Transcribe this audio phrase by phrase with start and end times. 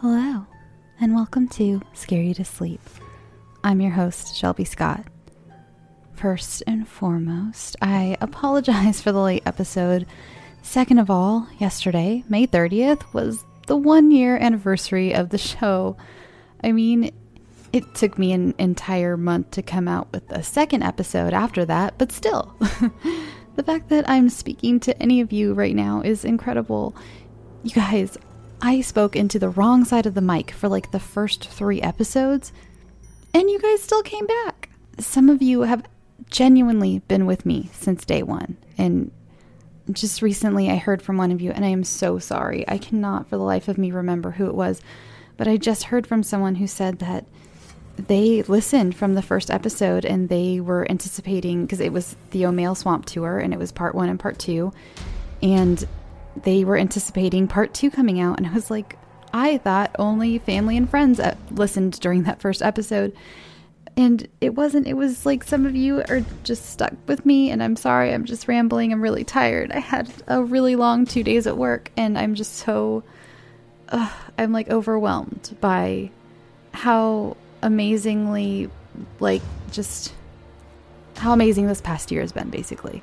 [0.00, 0.46] Hello,
[0.98, 2.80] and welcome to Scare You to Sleep.
[3.62, 5.04] I'm your host, Shelby Scott.
[6.14, 10.06] First and foremost, I apologize for the late episode.
[10.62, 15.98] Second of all, yesterday, May 30th, was the one year anniversary of the show.
[16.64, 17.10] I mean,
[17.74, 21.98] it took me an entire month to come out with a second episode after that,
[21.98, 22.56] but still,
[23.56, 26.96] the fact that I'm speaking to any of you right now is incredible.
[27.64, 28.16] You guys,
[28.62, 32.52] I spoke into the wrong side of the mic for like the first three episodes,
[33.32, 34.68] and you guys still came back.
[34.98, 35.84] Some of you have
[36.28, 39.10] genuinely been with me since day one, and
[39.90, 42.68] just recently I heard from one of you, and I am so sorry.
[42.68, 44.82] I cannot for the life of me remember who it was,
[45.36, 47.24] but I just heard from someone who said that
[47.96, 52.76] they listened from the first episode and they were anticipating because it was the Omail
[52.76, 54.72] Swamp tour and it was part one and part two.
[55.42, 55.86] And
[56.42, 58.38] they were anticipating part two coming out.
[58.38, 58.96] And I was like,
[59.32, 63.16] I thought only family and friends uh, listened during that first episode.
[63.96, 67.50] And it wasn't, it was like some of you are just stuck with me.
[67.50, 68.92] And I'm sorry, I'm just rambling.
[68.92, 69.72] I'm really tired.
[69.72, 73.02] I had a really long two days at work and I'm just so,
[73.88, 76.10] uh, I'm like overwhelmed by
[76.72, 78.70] how amazingly,
[79.18, 80.14] like, just
[81.16, 83.02] how amazing this past year has been, basically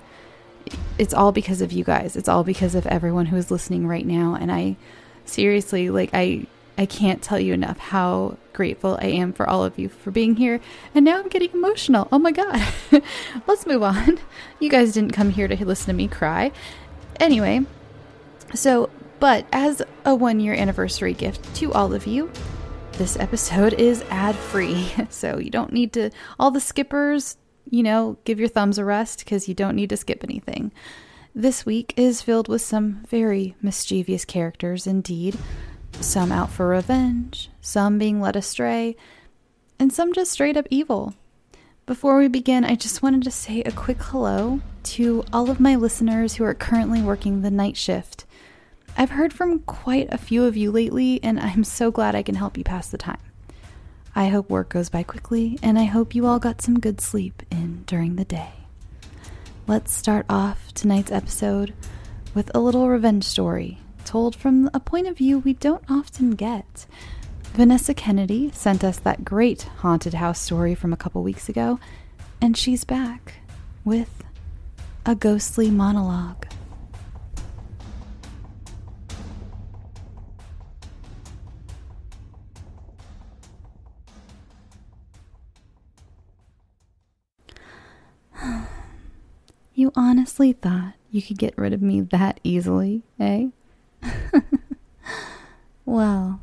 [0.97, 2.15] it's all because of you guys.
[2.15, 4.35] It's all because of everyone who is listening right now.
[4.39, 4.77] And I
[5.25, 9.77] seriously, like, I, I can't tell you enough how grateful I am for all of
[9.77, 10.59] you for being here.
[10.93, 12.07] And now I'm getting emotional.
[12.11, 12.61] Oh my God.
[13.47, 14.19] Let's move on.
[14.59, 16.51] You guys didn't come here to listen to me cry.
[17.19, 17.63] Anyway,
[18.55, 22.31] so, but as a one year anniversary gift to all of you,
[22.93, 24.91] this episode is ad free.
[25.11, 27.37] So you don't need to, all the skippers,
[27.71, 30.71] you know, give your thumbs a rest because you don't need to skip anything.
[31.33, 35.37] This week is filled with some very mischievous characters indeed,
[35.99, 38.95] some out for revenge, some being led astray,
[39.77, 41.13] and some just straight up evil.
[41.85, 45.75] Before we begin, I just wanted to say a quick hello to all of my
[45.75, 48.25] listeners who are currently working the night shift.
[48.97, 52.35] I've heard from quite a few of you lately, and I'm so glad I can
[52.35, 53.19] help you pass the time.
[54.17, 57.43] I hope work goes by quickly, and I hope you all got some good sleep
[57.51, 58.49] in during the day.
[59.67, 61.75] Let's start off tonight's episode
[62.33, 66.87] with a little revenge story told from a point of view we don't often get.
[67.53, 71.79] Vanessa Kennedy sent us that great haunted house story from a couple weeks ago,
[72.41, 73.35] and she's back
[73.85, 74.23] with
[75.05, 76.46] a ghostly monologue.
[89.77, 93.49] You honestly thought you could get rid of me that easily, eh?
[95.85, 96.41] well,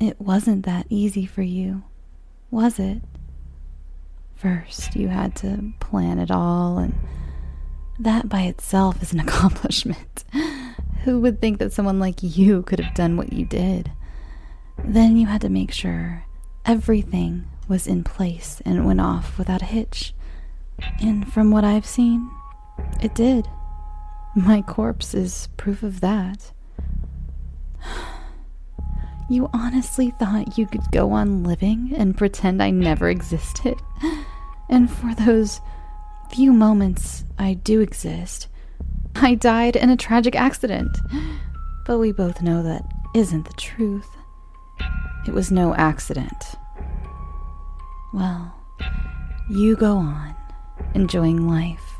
[0.00, 1.84] it wasn't that easy for you,
[2.50, 3.02] was it?
[4.34, 6.94] First, you had to plan it all, and
[7.96, 10.24] that by itself is an accomplishment.
[11.04, 13.92] Who would think that someone like you could have done what you did?
[14.82, 16.24] Then you had to make sure
[16.64, 20.12] everything was in place and went off without a hitch.
[21.00, 22.28] And from what I've seen,
[23.00, 23.48] it did.
[24.34, 26.52] My corpse is proof of that.
[29.30, 33.74] You honestly thought you could go on living and pretend I never existed?
[34.70, 35.60] And for those
[36.30, 38.48] few moments I do exist,
[39.14, 40.96] I died in a tragic accident.
[41.86, 42.84] But we both know that
[43.14, 44.08] isn't the truth.
[45.26, 46.44] It was no accident.
[48.12, 48.54] Well,
[49.48, 50.34] you go on,
[50.94, 51.97] enjoying life.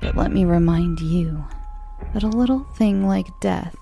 [0.00, 1.44] But let me remind you
[2.14, 3.76] that a little thing like death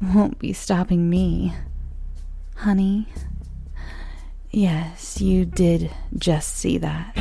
[0.00, 1.54] won't be stopping me.
[2.56, 3.08] Honey,
[4.50, 7.16] yes, you did just see that.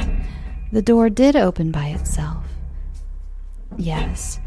[0.72, 2.46] The door did open by itself.
[3.78, 4.40] Yes,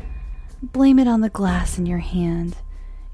[0.63, 2.57] blame it on the glass in your hand.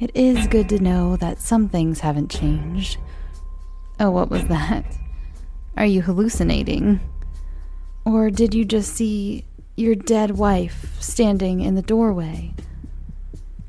[0.00, 2.98] It is good to know that some things haven't changed.
[4.00, 4.84] Oh, what was that?
[5.76, 7.00] Are you hallucinating?
[8.04, 9.44] Or did you just see
[9.76, 12.54] your dead wife standing in the doorway.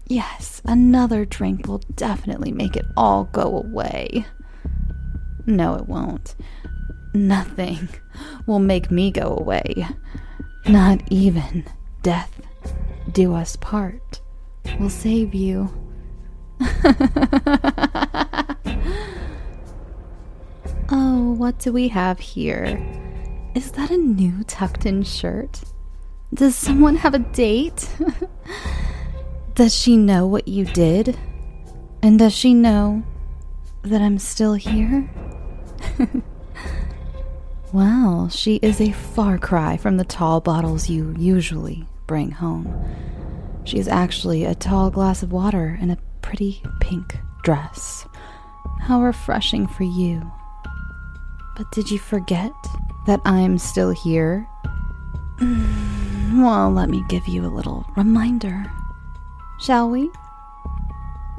[0.08, 4.26] Yes, another drink will definitely make it all go away.
[5.46, 6.36] No, it won't.
[7.14, 7.90] Nothing
[8.46, 9.88] will make me go away.
[10.68, 11.66] Not even
[12.02, 12.42] death
[13.12, 14.22] do us part
[14.80, 15.70] will save you.
[20.90, 22.82] oh, what do we have here?
[23.56, 25.62] Is that a new tucked in shirt?
[26.34, 27.88] Does someone have a date?
[29.56, 31.16] does she know what you did?
[32.02, 33.04] And does she know
[33.84, 35.12] that I'm still here?
[37.74, 42.84] well, she is a far cry from the tall bottles you usually bring home.
[43.64, 48.08] She is actually a tall glass of water in a pretty pink dress.
[48.80, 50.32] How refreshing for you.
[51.56, 52.52] But did you forget
[53.06, 54.48] that I'm still here?
[55.40, 55.83] Mm.
[56.44, 58.72] Well, let me give you a little reminder.
[59.60, 60.12] Shall we?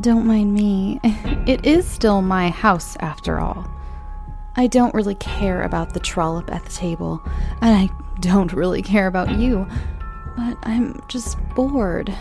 [0.00, 1.00] Don't mind me.
[1.46, 3.68] It is still my house, after all.
[4.56, 7.20] I don't really care about the trollop at the table,
[7.60, 9.66] and I don't really care about you,
[10.38, 12.16] but I'm just bored.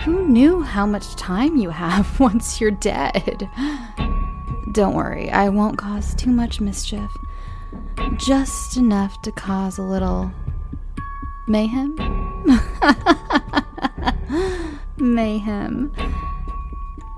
[0.00, 3.50] Who knew how much time you have once you're dead?
[4.72, 7.10] Don't worry, I won't cause too much mischief.
[8.16, 10.32] Just enough to cause a little
[11.46, 11.96] mayhem?
[14.96, 15.92] mayhem.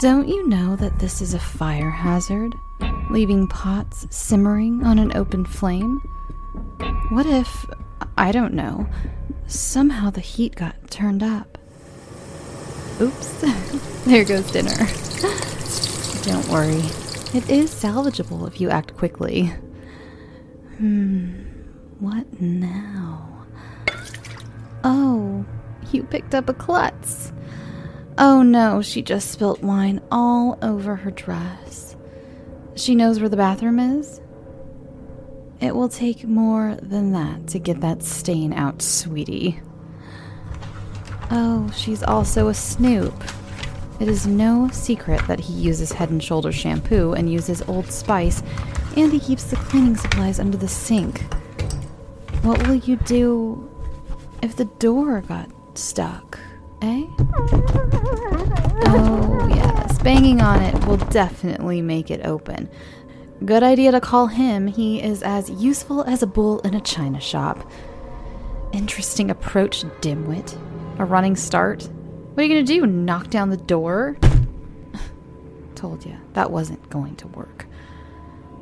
[0.01, 2.55] Don't you know that this is a fire hazard?
[3.11, 5.99] Leaving pots simmering on an open flame?
[7.11, 7.67] What if,
[8.17, 8.87] I don't know,
[9.47, 11.59] somehow the heat got turned up?
[13.01, 13.41] Oops,
[14.05, 14.71] there goes dinner.
[16.23, 16.83] don't worry,
[17.35, 19.47] it is salvageable if you act quickly.
[20.77, 21.33] Hmm,
[21.99, 23.28] what now?
[24.85, 25.45] Oh,
[25.93, 27.33] you picked up a klutz.
[28.17, 31.97] Oh no, she just spilt wine all over her dress.
[32.75, 34.21] She knows where the bathroom is?
[35.61, 39.61] It will take more than that to get that stain out, sweetie.
[41.31, 43.15] Oh, she's also a snoop.
[44.01, 48.43] It is no secret that he uses Head and Shoulders shampoo and uses Old Spice,
[48.97, 51.23] and he keeps the cleaning supplies under the sink.
[52.43, 53.68] What will you do
[54.43, 56.38] if the door got stuck?
[56.82, 57.06] Eh?
[58.90, 59.99] Oh, yes.
[60.02, 62.69] Banging on it will definitely make it open.
[63.44, 64.67] Good idea to call him.
[64.67, 67.70] He is as useful as a bull in a china shop.
[68.73, 70.58] Interesting approach, dimwit.
[70.99, 71.88] A running start.
[72.35, 72.87] What are you gonna do?
[72.87, 74.17] Knock down the door?
[75.75, 77.67] Told you, that wasn't going to work.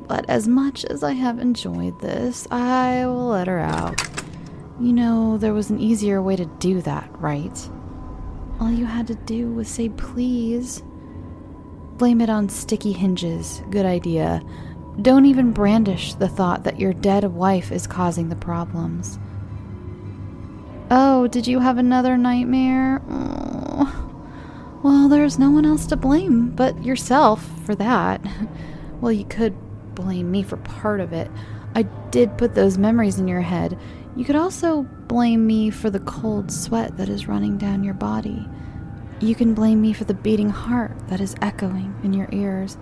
[0.07, 4.01] But as much as I have enjoyed this, I will let her out.
[4.79, 7.69] You know, there was an easier way to do that, right?
[8.59, 10.83] All you had to do was say please.
[11.97, 13.63] Blame it on sticky hinges.
[13.71, 14.41] Good idea.
[15.01, 19.17] Don't even brandish the thought that your dead wife is causing the problems.
[20.89, 23.01] Oh, did you have another nightmare?
[23.09, 24.03] Oh.
[24.83, 28.21] Well, there's no one else to blame but yourself for that.
[28.99, 29.55] Well, you could
[29.93, 31.29] blame me for part of it.
[31.75, 33.77] I did put those memories in your head.
[34.17, 38.49] You could also blame me for the cold sweat that is running down your body.
[39.19, 42.79] You can blame me for the beating heart that is echoing in your ears.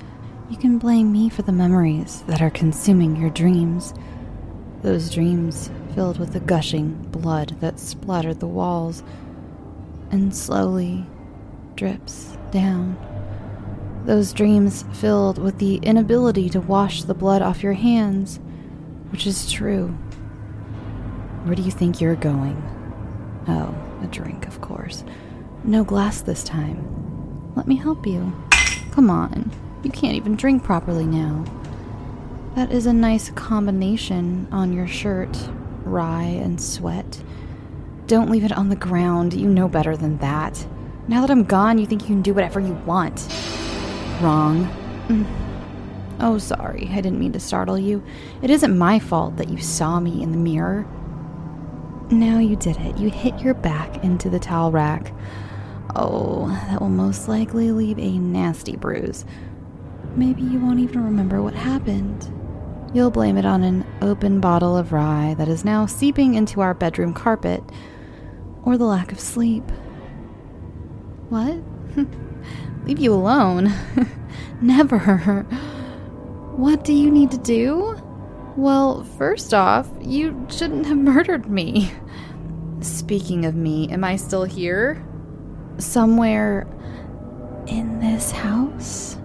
[0.49, 3.93] You can blame me for the memories that are consuming your dreams.
[4.81, 9.03] Those dreams filled with the gushing blood that splattered the walls
[10.11, 11.05] and slowly
[11.75, 12.97] drips down.
[14.05, 18.39] Those dreams filled with the inability to wash the blood off your hands,
[19.09, 19.97] which is true.
[21.45, 22.59] Where do you think you're going?
[23.47, 25.03] Oh, a drink, of course.
[25.63, 27.53] No glass this time.
[27.55, 28.33] Let me help you.
[28.89, 29.51] Come on.
[29.83, 31.45] You can't even drink properly now.
[32.55, 35.37] That is a nice combination on your shirt
[35.83, 37.21] rye and sweat.
[38.07, 39.35] Don't leave it on the ground.
[39.35, 40.65] You know better than that.
[41.07, 43.27] Now that I'm gone, you think you can do whatever you want.
[44.19, 44.67] Wrong.
[45.09, 45.27] Mm.
[46.19, 46.89] Oh, sorry.
[46.91, 48.01] I didn't mean to startle you.
[48.41, 50.87] It isn't my fault that you saw me in the mirror.
[52.11, 52.97] Now you did it.
[52.97, 55.11] You hit your back into the towel rack.
[55.95, 59.25] Oh, that will most likely leave a nasty bruise.
[60.15, 62.31] Maybe you won't even remember what happened.
[62.93, 66.73] You'll blame it on an open bottle of rye that is now seeping into our
[66.73, 67.63] bedroom carpet,
[68.63, 69.63] or the lack of sleep.
[71.29, 71.57] What?
[72.85, 73.73] Leave you alone?
[74.61, 75.43] Never.
[76.55, 77.99] What do you need to do?
[78.57, 81.91] Well, first off, you shouldn't have murdered me.
[82.79, 85.03] Speaking of me, am I still here?
[85.77, 86.65] Somewhere
[87.67, 89.17] in this house?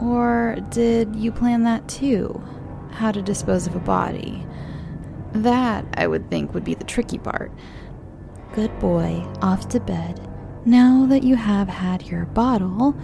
[0.00, 2.42] Or did you plan that too?
[2.90, 4.46] How to dispose of a body?
[5.32, 7.52] That, I would think, would be the tricky part.
[8.54, 10.26] Good boy, off to bed.
[10.64, 12.96] Now that you have had your bottle,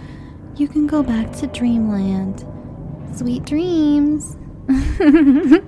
[0.55, 2.45] you can go back to dreamland.
[3.15, 4.37] Sweet dreams!
[4.67, 5.61] Do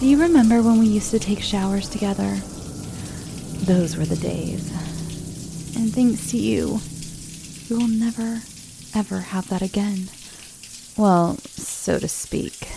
[0.00, 2.40] you remember when we used to take showers together?
[3.64, 4.68] Those were the days.
[5.76, 6.80] And thanks to you,
[7.70, 8.40] we will never,
[8.94, 10.08] ever have that again.
[10.96, 12.68] Well, so to speak.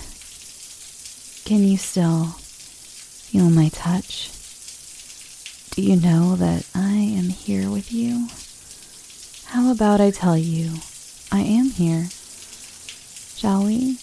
[1.46, 4.32] Can you still feel my touch?
[5.72, 8.28] Do you know that I am here with you?
[9.46, 10.74] How about I tell you
[11.32, 12.10] I am here?
[13.38, 14.00] Shall we?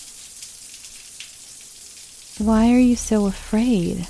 [2.38, 4.06] Why are you so afraid?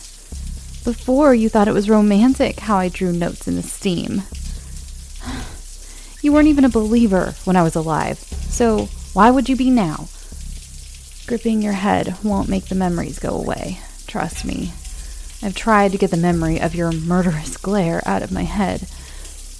[0.85, 4.25] Before you thought it was romantic how I drew notes in the steam.
[6.21, 10.09] You weren't even a believer when I was alive, so why would you be now?
[11.27, 13.79] Gripping your head won't make the memories go away.
[14.07, 14.73] Trust me.
[15.43, 18.87] I've tried to get the memory of your murderous glare out of my head.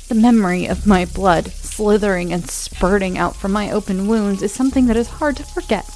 [0.09, 4.87] The memory of my blood slithering and spurting out from my open wounds is something
[4.87, 5.89] that is hard to forget.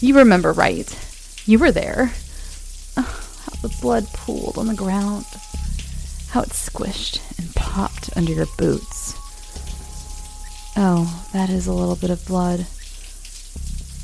[0.00, 0.88] You remember, right?
[1.46, 2.12] You were there.
[2.96, 5.26] Oh, how the blood pooled on the ground.
[6.30, 9.14] How it squished and popped under your boots.
[10.76, 12.66] Oh, that is a little bit of blood.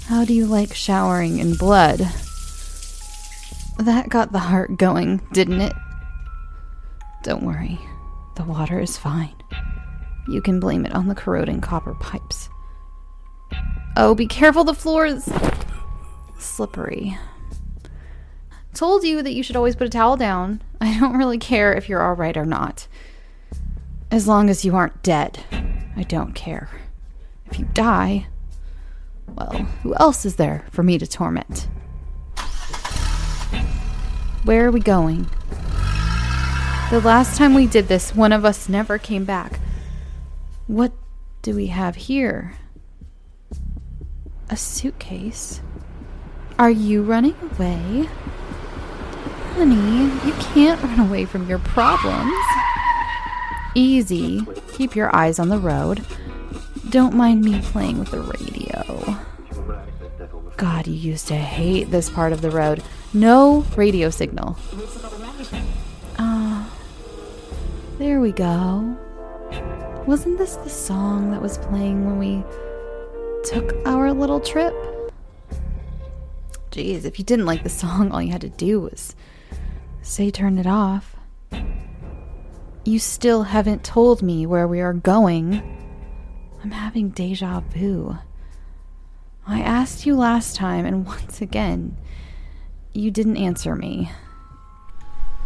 [0.06, 2.08] How do you like showering in blood?
[3.78, 5.72] That got the heart going, didn't it?
[7.22, 7.78] Don't worry.
[8.36, 9.34] The water is fine.
[10.28, 12.48] You can blame it on the corroding copper pipes.
[13.96, 15.30] Oh, be careful, the floor is
[16.38, 17.16] slippery.
[18.74, 20.62] Told you that you should always put a towel down.
[20.80, 22.88] I don't really care if you're alright or not.
[24.10, 25.40] As long as you aren't dead,
[25.96, 26.70] I don't care.
[27.50, 28.26] If you die,
[29.28, 31.68] well, who else is there for me to torment?
[34.44, 35.28] Where are we going?
[36.92, 39.60] The last time we did this, one of us never came back.
[40.66, 40.92] What
[41.40, 42.52] do we have here?
[44.50, 45.62] A suitcase?
[46.58, 48.10] Are you running away?
[49.54, 52.36] Honey, you can't run away from your problems.
[53.74, 54.46] Easy.
[54.74, 56.04] Keep your eyes on the road.
[56.90, 59.16] Don't mind me playing with the radio.
[60.58, 62.82] God, you used to hate this part of the road.
[63.14, 64.58] No radio signal.
[68.22, 68.96] We go.
[70.06, 72.44] Wasn't this the song that was playing when we
[73.42, 74.72] took our little trip?
[76.70, 79.16] Jeez, if you didn't like the song, all you had to do was
[80.02, 81.16] say turn it off.
[82.84, 85.60] You still haven't told me where we are going.
[86.62, 88.18] I'm having deja vu.
[89.48, 91.96] I asked you last time, and once again,
[92.92, 94.12] you didn't answer me.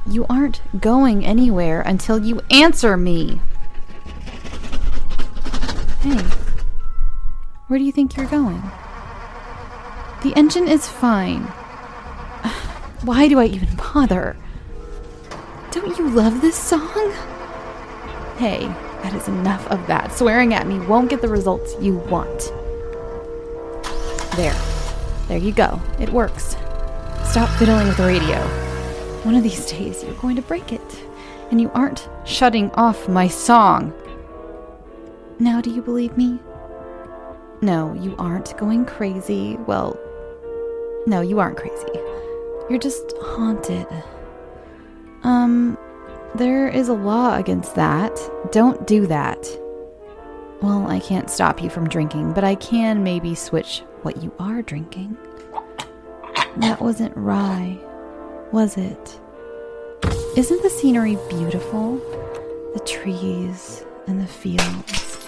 [0.08, 3.40] You aren't going anywhere until you answer me.
[6.00, 6.22] Hey,
[7.66, 8.62] where do you think you're going?
[10.22, 11.42] The engine is fine.
[13.02, 14.36] Why do I even bother?
[15.72, 17.12] Don't you love this song?
[18.38, 18.68] Hey,
[19.02, 20.12] that is enough of that.
[20.12, 22.52] Swearing at me won't get the results you want.
[24.36, 24.54] There.
[25.26, 25.80] There you go.
[25.98, 26.56] It works.
[27.24, 28.65] Stop fiddling with the radio.
[29.26, 31.04] One of these days, you're going to break it.
[31.50, 33.92] And you aren't shutting off my song.
[35.40, 36.38] Now, do you believe me?
[37.60, 39.56] No, you aren't going crazy.
[39.66, 39.98] Well,
[41.08, 41.88] no, you aren't crazy.
[42.70, 43.88] You're just haunted.
[45.24, 45.76] Um,
[46.36, 48.16] there is a law against that.
[48.52, 49.44] Don't do that.
[50.62, 54.62] Well, I can't stop you from drinking, but I can maybe switch what you are
[54.62, 55.16] drinking.
[56.58, 57.76] That wasn't rye,
[58.52, 59.20] was it?
[60.36, 61.96] Isn't the scenery beautiful?
[62.74, 65.18] The trees and the fields.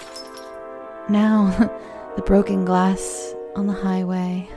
[1.09, 1.49] Now,
[2.15, 4.47] the broken glass on the highway.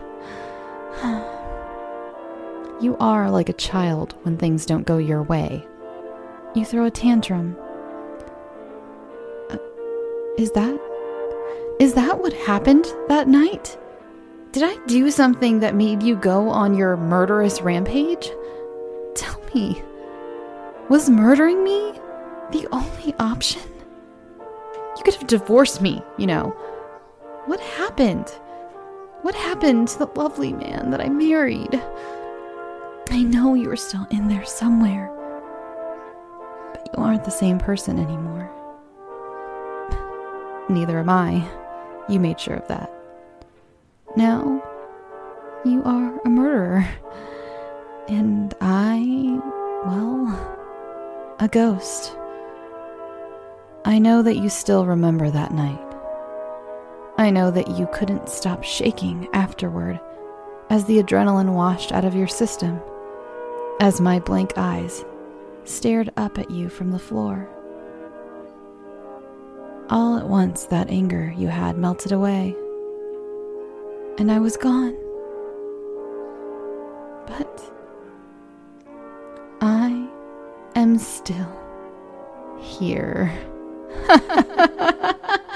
[2.82, 5.66] you are like a child when things don't go your way.
[6.54, 7.56] You throw a tantrum.
[9.50, 9.56] Uh,
[10.36, 10.78] is that.
[11.80, 13.78] Is that what happened that night?
[14.52, 18.30] Did I do something that made you go on your murderous rampage?
[20.88, 21.92] Was murdering me
[22.52, 23.62] the only option?
[24.96, 26.50] You could have divorced me, you know.
[27.44, 28.28] What happened?
[29.22, 31.82] What happened to the lovely man that I married?
[33.10, 35.10] I know you are still in there somewhere,
[36.72, 38.50] but you aren't the same person anymore.
[40.70, 41.46] Neither am I.
[42.08, 42.90] You made sure of that.
[44.16, 44.62] Now,
[45.64, 46.88] you are a murderer.
[48.08, 49.40] And I,
[49.86, 52.16] well, a ghost.
[53.84, 55.80] I know that you still remember that night.
[57.18, 60.00] I know that you couldn't stop shaking afterward
[60.70, 62.80] as the adrenaline washed out of your system,
[63.80, 65.04] as my blank eyes
[65.64, 67.48] stared up at you from the floor.
[69.90, 72.56] All at once, that anger you had melted away,
[74.18, 74.96] and I was gone.
[77.26, 77.70] But
[80.92, 81.48] am still
[82.60, 83.32] here.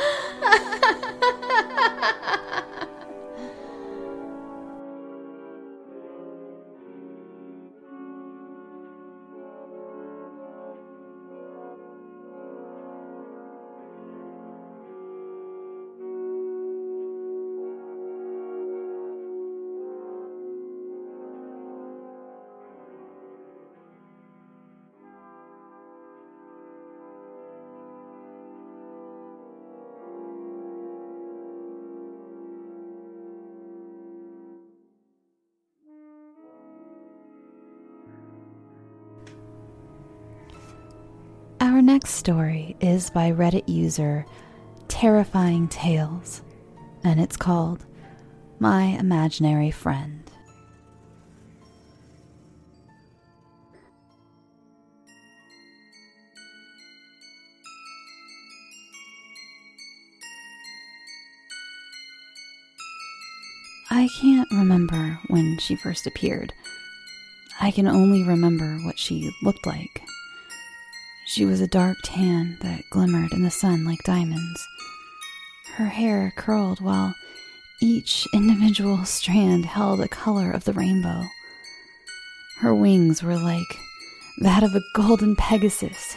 [42.27, 44.27] story is by Reddit user
[44.89, 46.43] Terrifying Tales,
[47.05, 47.87] and it's called
[48.59, 50.29] My Imaginary Friend.
[63.89, 66.53] I can't remember when she first appeared.
[67.61, 70.03] I can only remember what she looked like.
[71.27, 74.69] She was a dark tan that glimmered in the sun like diamonds.
[75.75, 77.15] Her hair curled while
[77.83, 81.25] each individual strand held a color of the rainbow.
[82.61, 83.77] Her wings were like
[84.39, 86.17] that of a golden Pegasus,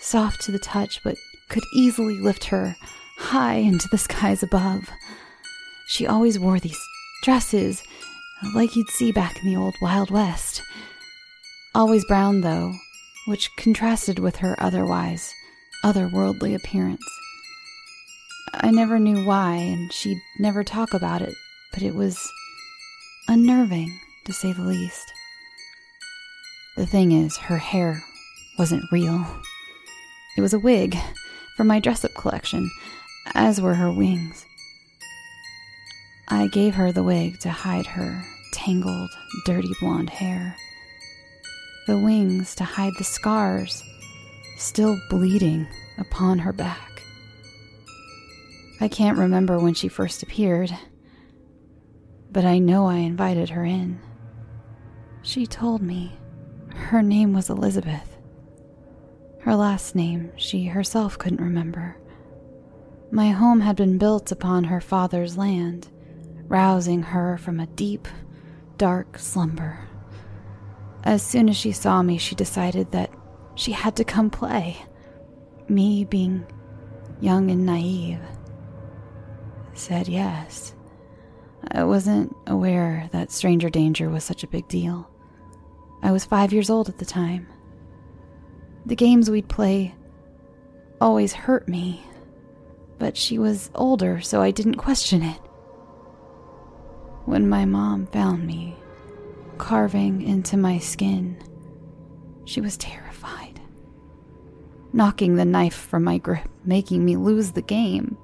[0.00, 1.16] soft to the touch, but
[1.48, 2.76] could easily lift her
[3.18, 4.90] high into the skies above.
[5.86, 6.80] She always wore these
[7.22, 7.84] dresses
[8.52, 10.60] like you'd see back in the old Wild West.
[11.74, 12.74] Always brown, though,
[13.26, 15.32] which contrasted with her otherwise
[15.84, 17.04] otherworldly appearance.
[18.54, 21.34] I never knew why, and she'd never talk about it,
[21.72, 22.18] but it was
[23.28, 25.12] unnerving, to say the least.
[26.76, 28.02] The thing is, her hair
[28.58, 29.26] wasn't real.
[30.36, 30.96] It was a wig
[31.56, 32.70] from my dress up collection,
[33.34, 34.46] as were her wings.
[36.28, 39.10] I gave her the wig to hide her tangled,
[39.44, 40.56] dirty blonde hair.
[41.86, 43.82] The wings to hide the scars
[44.56, 45.66] still bleeding
[45.98, 47.02] upon her back.
[48.80, 50.70] I can't remember when she first appeared,
[52.32, 54.00] but I know I invited her in.
[55.20, 56.16] She told me
[56.74, 58.16] her name was Elizabeth.
[59.40, 61.98] Her last name she herself couldn't remember.
[63.10, 65.88] My home had been built upon her father's land,
[66.48, 68.08] rousing her from a deep,
[68.78, 69.86] dark slumber.
[71.04, 73.10] As soon as she saw me, she decided that
[73.54, 74.78] she had to come play.
[75.68, 76.46] Me, being
[77.20, 78.20] young and naive,
[79.74, 80.74] said yes.
[81.70, 85.08] I wasn't aware that stranger danger was such a big deal.
[86.02, 87.48] I was five years old at the time.
[88.86, 89.94] The games we'd play
[91.00, 92.02] always hurt me,
[92.98, 95.40] but she was older, so I didn't question it.
[97.24, 98.76] When my mom found me,
[99.58, 101.36] carving into my skin,
[102.44, 103.60] she was terrified,
[104.92, 108.16] knocking the knife from my grip, making me lose the game.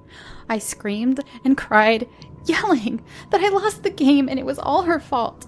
[0.49, 2.07] I screamed and cried,
[2.45, 5.47] yelling that I lost the game and it was all her fault.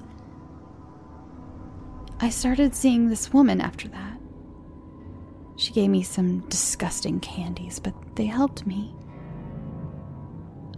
[2.20, 4.18] I started seeing this woman after that.
[5.56, 8.96] She gave me some disgusting candies, but they helped me.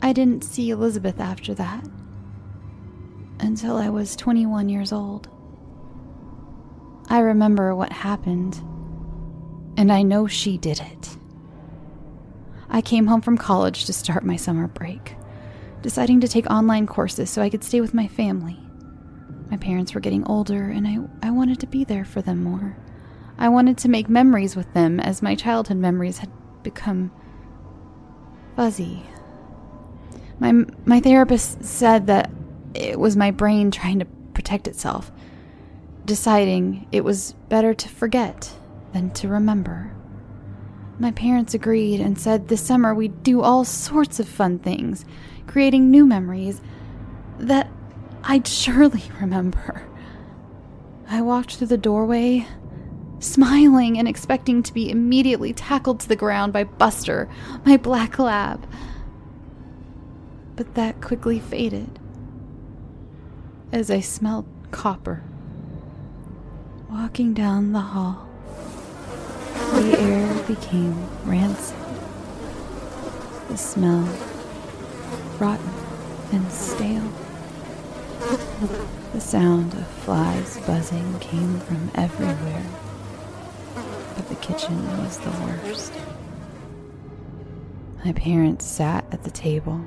[0.01, 1.85] I didn't see Elizabeth after that
[3.39, 5.29] until I was 21 years old.
[7.09, 8.55] I remember what happened,
[9.77, 11.17] and I know she did it.
[12.69, 15.15] I came home from college to start my summer break,
[15.81, 18.57] deciding to take online courses so I could stay with my family.
[19.51, 22.75] My parents were getting older, and I, I wanted to be there for them more.
[23.37, 26.31] I wanted to make memories with them as my childhood memories had
[26.63, 27.11] become
[28.55, 29.03] fuzzy.
[30.39, 30.51] My,
[30.85, 32.31] my therapist said that
[32.75, 35.11] it was my brain trying to protect itself,
[36.03, 38.53] deciding it was better to forget
[38.93, 39.91] than to remember.
[40.99, 45.05] My parents agreed and said this summer we'd do all sorts of fun things,
[45.47, 46.61] creating new memories
[47.39, 47.69] that
[48.23, 49.83] I'd surely remember.
[51.07, 52.47] I walked through the doorway,
[53.19, 57.29] smiling and expecting to be immediately tackled to the ground by Buster,
[57.65, 58.67] my black lab.
[60.55, 61.99] But that quickly faded
[63.71, 65.23] as I smelled copper.
[66.89, 68.27] Walking down the hall,
[69.73, 71.77] the air became rancid.
[73.49, 74.07] The smell,
[75.39, 75.69] rotten
[76.31, 77.11] and stale.
[79.13, 82.65] The sound of flies buzzing came from everywhere,
[84.15, 85.93] but the kitchen was the worst.
[88.03, 89.85] My parents sat at the table.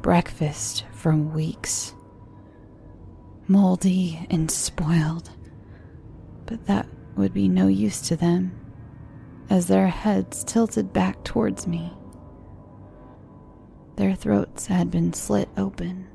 [0.00, 1.94] Breakfast from weeks.
[3.48, 5.30] Moldy and spoiled,
[6.46, 8.52] but that would be no use to them
[9.50, 11.92] as their heads tilted back towards me.
[13.96, 16.06] Their throats had been slit open,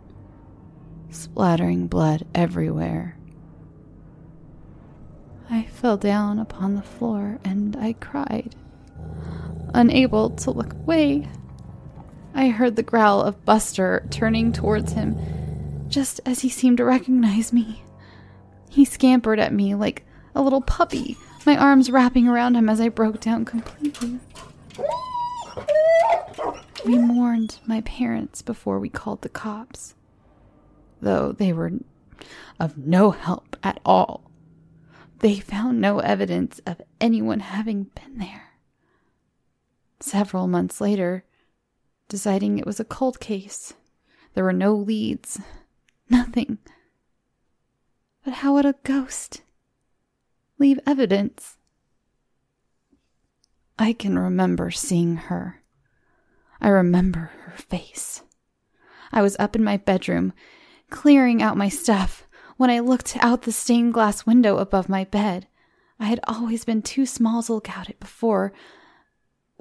[1.09, 3.17] splattering blood everywhere.
[5.49, 8.55] I fell down upon the floor and I cried,
[9.73, 11.27] unable to look away.
[12.33, 15.17] I heard the growl of Buster turning towards him
[15.87, 17.83] just as he seemed to recognize me.
[18.69, 22.89] He scampered at me like a little puppy, my arms wrapping around him as I
[22.89, 24.19] broke down completely.
[26.85, 29.95] We mourned my parents before we called the cops,
[31.01, 31.71] though they were
[32.59, 34.31] of no help at all.
[35.19, 38.51] They found no evidence of anyone having been there.
[39.99, 41.23] Several months later,
[42.07, 43.73] deciding it was a cold case,
[44.33, 45.41] there were no leads,
[46.09, 46.57] nothing.
[48.23, 49.41] But how would a ghost
[50.59, 51.57] leave evidence?
[53.79, 55.61] I can remember seeing her
[56.59, 58.23] I remember her face.
[59.11, 60.33] I was up in my bedroom,
[60.89, 65.47] clearing out my stuff, when I looked out the stained glass window above my bed.
[65.99, 68.53] I had always been too small to look out it before,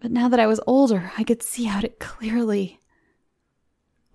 [0.00, 2.80] but now that I was older, I could see out it clearly.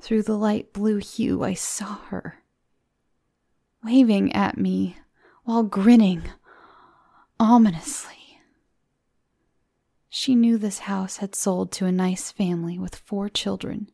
[0.02, 2.40] Through the light blue hue, I saw her,
[3.84, 4.98] waving at me
[5.44, 6.24] while grinning
[7.40, 8.40] ominously.
[10.10, 13.92] She knew this house had sold to a nice family with four children.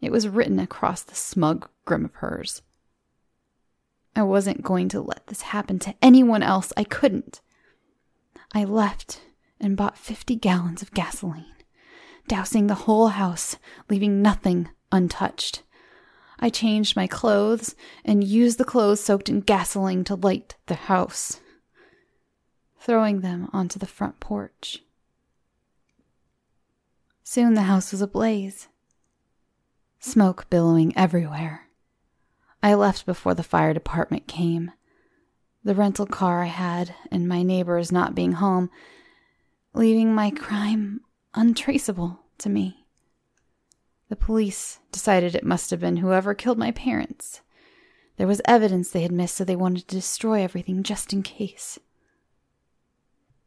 [0.00, 2.62] It was written across the smug grim of hers.
[4.14, 6.72] I wasn't going to let this happen to anyone else.
[6.76, 7.40] I couldn't.
[8.54, 9.20] I left
[9.60, 11.56] and bought 50 gallons of gasoline,
[12.28, 13.56] dousing the whole house,
[13.90, 15.62] leaving nothing untouched.
[16.40, 21.40] I changed my clothes and used the clothes soaked in gasoline to light the house,
[22.80, 24.82] throwing them onto the front porch.
[27.22, 28.68] Soon the house was ablaze,
[29.98, 31.68] smoke billowing everywhere.
[32.62, 34.72] I left before the fire department came.
[35.64, 38.70] The rental car I had and my neighbors not being home,
[39.74, 41.00] leaving my crime
[41.34, 42.85] untraceable to me.
[44.08, 47.40] The police decided it must have been whoever killed my parents.
[48.16, 51.78] There was evidence they had missed, so they wanted to destroy everything just in case.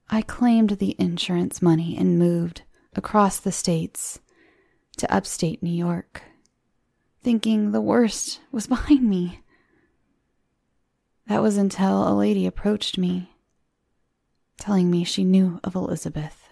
[0.09, 2.63] I claimed the insurance money and moved
[2.95, 4.19] across the states
[4.97, 6.23] to upstate New York,
[7.21, 9.41] thinking the worst was behind me.
[11.27, 13.35] That was until a lady approached me,
[14.57, 16.49] telling me she knew of Elizabeth.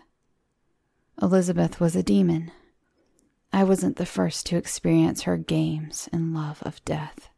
[1.21, 2.51] Elizabeth was a demon.
[3.51, 7.29] I wasn't the first to experience her games and love of death.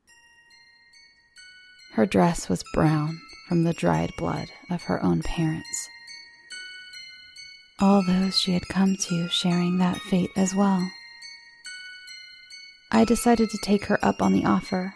[1.94, 5.90] Her dress was brown from the dried blood of her own parents
[7.82, 10.90] all those she had come to sharing that fate as well.
[12.92, 14.94] I decided to take her up on the offer,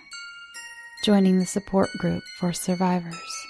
[1.06, 3.48] joining the support group for survivors.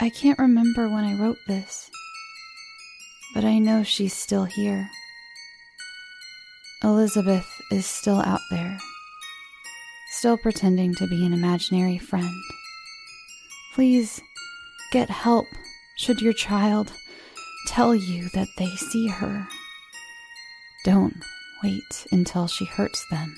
[0.00, 1.89] I can't remember when I wrote this,
[3.34, 4.90] but I know she's still here.
[6.82, 8.78] Elizabeth is still out there,
[10.12, 12.42] still pretending to be an imaginary friend.
[13.74, 14.20] Please
[14.92, 15.46] get help
[15.96, 16.92] should your child
[17.66, 19.46] tell you that they see her.
[20.84, 21.16] Don't
[21.62, 23.36] wait until she hurts them.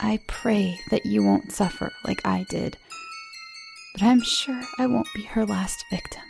[0.00, 2.76] I pray that you won't suffer like I did,
[3.92, 6.22] but I'm sure I won't be her last victim.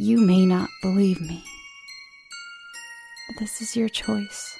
[0.00, 1.42] You may not believe me,
[3.26, 4.56] but this is your choice.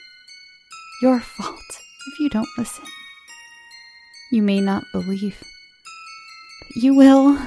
[1.01, 2.85] Your fault if you don't listen.
[4.33, 5.41] You may not believe,
[6.61, 7.39] but you will.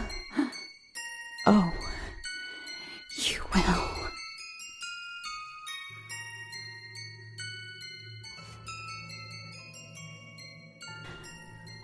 [1.45, 1.73] Oh,
[3.17, 3.89] you will.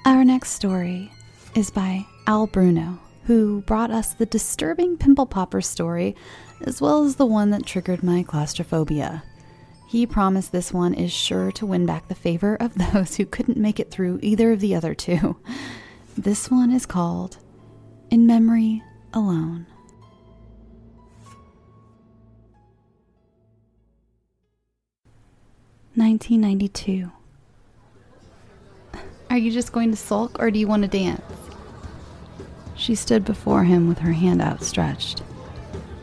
[0.05, 1.11] Our next story
[1.53, 6.15] is by Al Bruno, who brought us the disturbing pimple popper story,
[6.61, 9.21] as well as the one that triggered my claustrophobia.
[9.89, 13.57] He promised this one is sure to win back the favor of those who couldn't
[13.57, 15.35] make it through either of the other two.
[16.17, 17.37] This one is called
[18.09, 18.81] In Memory
[19.13, 19.67] Alone.
[25.95, 27.11] Nineteen ninety two.
[29.29, 31.46] Are you just going to sulk or do you want to dance?
[32.87, 35.21] She stood before him with her hand outstretched.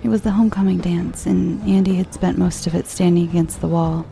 [0.03, 3.69] It was the homecoming dance, and Andy had spent most of it standing against the
[3.69, 4.05] wall,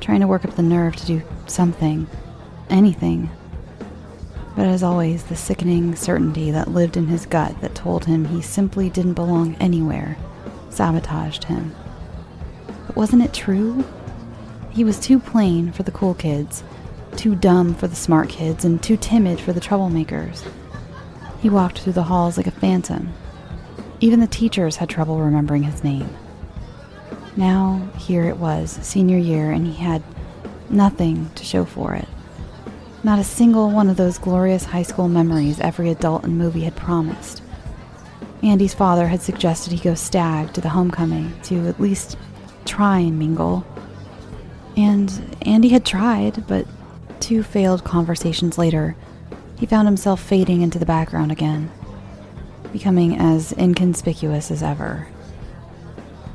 [0.00, 2.06] trying to work up the nerve to do something,
[2.70, 3.28] anything.
[4.56, 8.40] But as always, the sickening certainty that lived in his gut that told him he
[8.40, 10.16] simply didn't belong anywhere
[10.70, 11.74] sabotaged him.
[12.86, 13.84] But wasn't it true?
[14.70, 16.64] He was too plain for the cool kids,
[17.16, 20.42] too dumb for the smart kids, and too timid for the troublemakers.
[21.40, 23.12] He walked through the halls like a phantom.
[24.00, 26.08] Even the teachers had trouble remembering his name.
[27.36, 30.02] Now, here it was, senior year, and he had
[30.70, 32.08] nothing to show for it.
[33.04, 36.74] Not a single one of those glorious high school memories every adult in movie had
[36.74, 37.42] promised.
[38.42, 42.16] Andy's father had suggested he go stag to the homecoming to at least
[42.64, 43.64] try and mingle.
[44.76, 46.66] And Andy had tried, but
[47.20, 48.96] two failed conversations later,
[49.58, 51.70] he found himself fading into the background again,
[52.72, 55.08] becoming as inconspicuous as ever.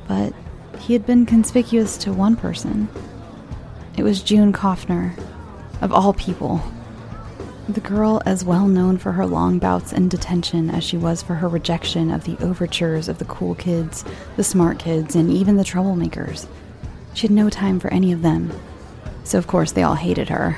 [0.08, 0.34] But
[0.80, 2.90] he had been conspicuous to one person.
[3.98, 5.18] It was June Kaufner,
[5.82, 6.62] of all people.
[7.70, 11.36] The girl as well known for her long bouts in detention as she was for
[11.36, 14.04] her rejection of the overtures of the cool kids,
[14.36, 16.46] the smart kids, and even the troublemakers.
[17.14, 18.52] She had no time for any of them,
[19.24, 20.58] so of course they all hated her.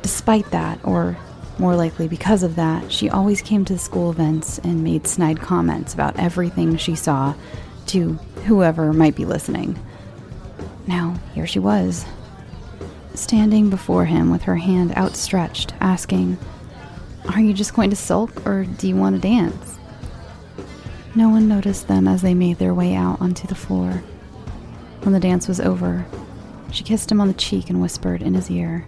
[0.00, 1.18] Despite that, or
[1.60, 5.38] more likely because of that, she always came to the school events and made snide
[5.40, 7.34] comments about everything she saw
[7.88, 8.14] to
[8.46, 9.78] whoever might be listening.
[10.86, 12.06] Now, here she was,
[13.14, 16.38] standing before him with her hand outstretched, asking,
[17.28, 19.78] Are you just going to sulk or do you want to dance?
[21.14, 24.02] No one noticed them as they made their way out onto the floor.
[25.02, 26.06] When the dance was over,
[26.72, 28.86] she kissed him on the cheek and whispered in his ear,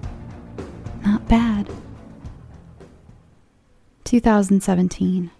[1.04, 1.68] Not bad.
[4.12, 5.30] 2017.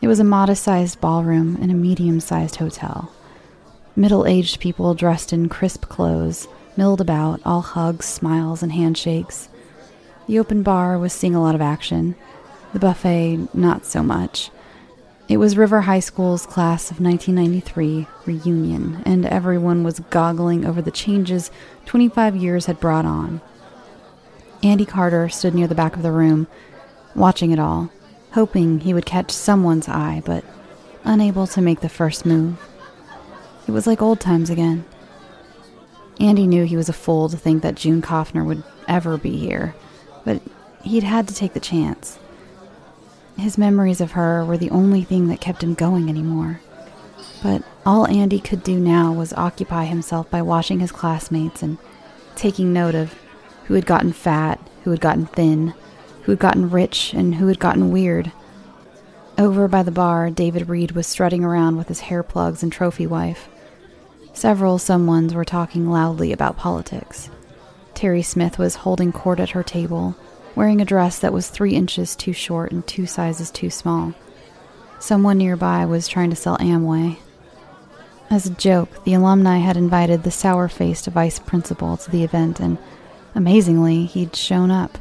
[0.00, 3.12] It was a modest sized ballroom in a medium sized hotel.
[3.96, 9.48] Middle aged people dressed in crisp clothes milled about, all hugs, smiles, and handshakes.
[10.28, 12.14] The open bar was seeing a lot of action,
[12.72, 14.52] the buffet, not so much.
[15.28, 20.92] It was River High School's class of 1993 reunion, and everyone was goggling over the
[20.92, 21.50] changes
[21.86, 23.40] 25 years had brought on.
[24.62, 26.46] Andy Carter stood near the back of the room,
[27.14, 27.90] watching it all,
[28.32, 30.44] hoping he would catch someone's eye, but
[31.04, 32.58] unable to make the first move.
[33.66, 34.84] It was like old times again.
[36.20, 39.74] Andy knew he was a fool to think that June Kaufner would ever be here,
[40.24, 40.42] but
[40.82, 42.18] he'd had to take the chance.
[43.36, 46.60] His memories of her were the only thing that kept him going anymore.
[47.42, 51.78] But all Andy could do now was occupy himself by watching his classmates and
[52.34, 53.14] taking note of
[53.66, 55.74] who had gotten fat, who had gotten thin,
[56.28, 58.30] who had gotten rich, and who had gotten weird.
[59.38, 63.06] Over by the bar, David Reed was strutting around with his hair plugs and trophy
[63.06, 63.48] wife.
[64.34, 67.30] Several someones were talking loudly about politics.
[67.94, 70.16] Terry Smith was holding court at her table,
[70.54, 74.12] wearing a dress that was three inches too short and two sizes too small.
[74.98, 77.16] Someone nearby was trying to sell Amway.
[78.28, 82.60] As a joke, the alumni had invited the sour faced vice principal to the event,
[82.60, 82.76] and
[83.34, 84.98] amazingly, he'd shown up.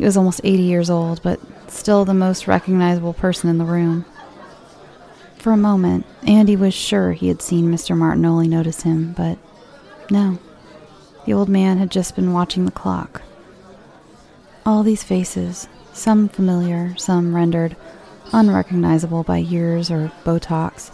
[0.00, 4.06] He was almost 80 years old, but still the most recognizable person in the room.
[5.36, 7.94] For a moment, Andy was sure he had seen Mr.
[7.94, 9.36] Martinoli notice him, but
[10.10, 10.38] no.
[11.26, 13.20] The old man had just been watching the clock.
[14.64, 17.76] All these faces, some familiar, some rendered
[18.32, 20.92] unrecognizable by years or Botox,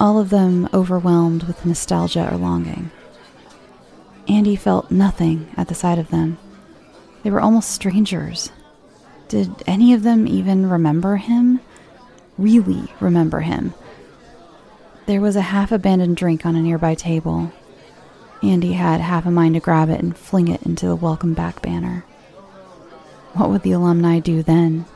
[0.00, 2.90] all of them overwhelmed with nostalgia or longing.
[4.26, 6.38] Andy felt nothing at the sight of them.
[7.22, 8.50] They were almost strangers.
[9.28, 11.60] Did any of them even remember him?
[12.38, 13.74] really remember him.
[15.06, 17.52] There was a half abandoned drink on a nearby table.
[18.42, 21.60] Andy had half a mind to grab it and fling it into the welcome back
[21.60, 22.04] banner.
[23.34, 24.86] What would the alumni do then?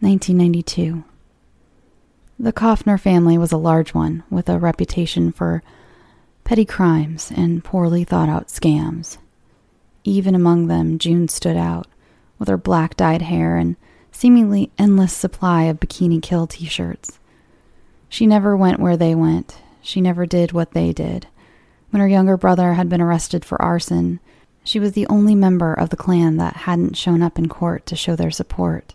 [0.00, 1.04] 1992.
[2.40, 5.62] The Kaufner family was a large one with a reputation for
[6.44, 9.18] petty crimes and poorly thought out scams.
[10.08, 11.86] Even among them, June stood out,
[12.38, 13.76] with her black dyed hair and
[14.10, 17.18] seemingly endless supply of Bikini Kill t shirts.
[18.08, 19.58] She never went where they went.
[19.82, 21.26] She never did what they did.
[21.90, 24.18] When her younger brother had been arrested for arson,
[24.64, 27.94] she was the only member of the clan that hadn't shown up in court to
[27.94, 28.94] show their support.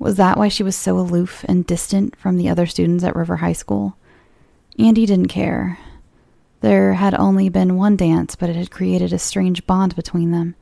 [0.00, 3.36] Was that why she was so aloof and distant from the other students at River
[3.36, 3.96] High School?
[4.76, 5.78] Andy didn't care.
[6.64, 10.54] There had only been one dance, but it had created a strange bond between them.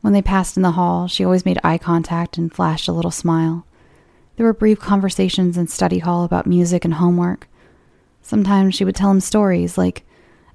[0.00, 3.10] When they passed in the hall, she always made eye contact and flashed a little
[3.10, 3.66] smile.
[4.36, 7.50] There were brief conversations in study hall about music and homework.
[8.22, 10.06] Sometimes she would tell him stories, like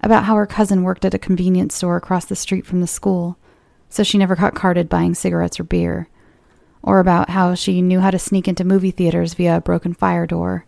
[0.02, 3.38] about how her cousin worked at a convenience store across the street from the school,
[3.88, 6.10] so she never got carded buying cigarettes or beer,
[6.82, 10.26] or about how she knew how to sneak into movie theaters via a broken fire
[10.26, 10.66] door.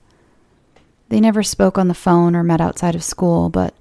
[1.10, 3.74] They never spoke on the phone or met outside of school, but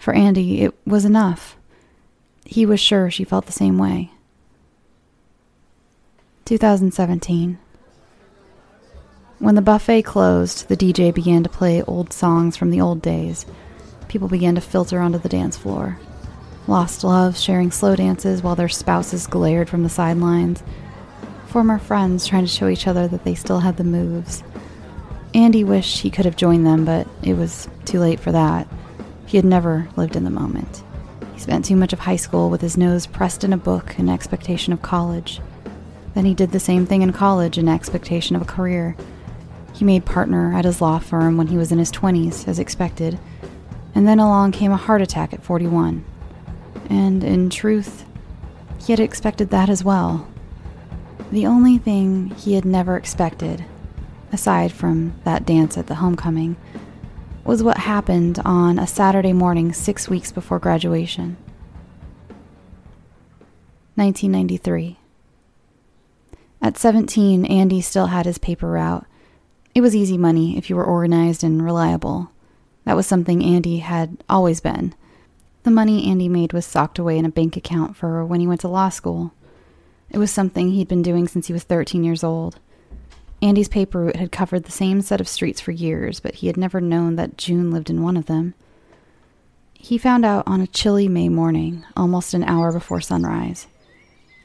[0.00, 1.56] for Andy, it was enough.
[2.44, 4.10] He was sure she felt the same way.
[6.46, 7.58] 2017.
[9.38, 13.44] When the buffet closed, the DJ began to play old songs from the old days.
[14.08, 15.98] People began to filter onto the dance floor.
[16.66, 20.62] Lost loves sharing slow dances while their spouses glared from the sidelines.
[21.48, 24.42] Former friends trying to show each other that they still had the moves.
[25.34, 28.66] Andy wished he could have joined them, but it was too late for that.
[29.30, 30.82] He had never lived in the moment.
[31.34, 34.08] He spent too much of high school with his nose pressed in a book in
[34.08, 35.40] expectation of college.
[36.14, 38.96] Then he did the same thing in college in expectation of a career.
[39.72, 43.20] He made partner at his law firm when he was in his 20s, as expected,
[43.94, 46.04] and then along came a heart attack at 41.
[46.88, 48.04] And in truth,
[48.84, 50.26] he had expected that as well.
[51.30, 53.64] The only thing he had never expected,
[54.32, 56.56] aside from that dance at the homecoming,
[57.44, 61.36] was what happened on a Saturday morning six weeks before graduation.
[63.94, 64.98] 1993.
[66.62, 69.06] At 17, Andy still had his paper route.
[69.74, 72.30] It was easy money if you were organized and reliable.
[72.84, 74.94] That was something Andy had always been.
[75.62, 78.60] The money Andy made was socked away in a bank account for when he went
[78.62, 79.32] to law school.
[80.10, 82.58] It was something he'd been doing since he was 13 years old.
[83.42, 86.56] Andy's paper route had covered the same set of streets for years, but he had
[86.56, 88.54] never known that June lived in one of them.
[89.72, 93.66] He found out on a chilly May morning, almost an hour before sunrise.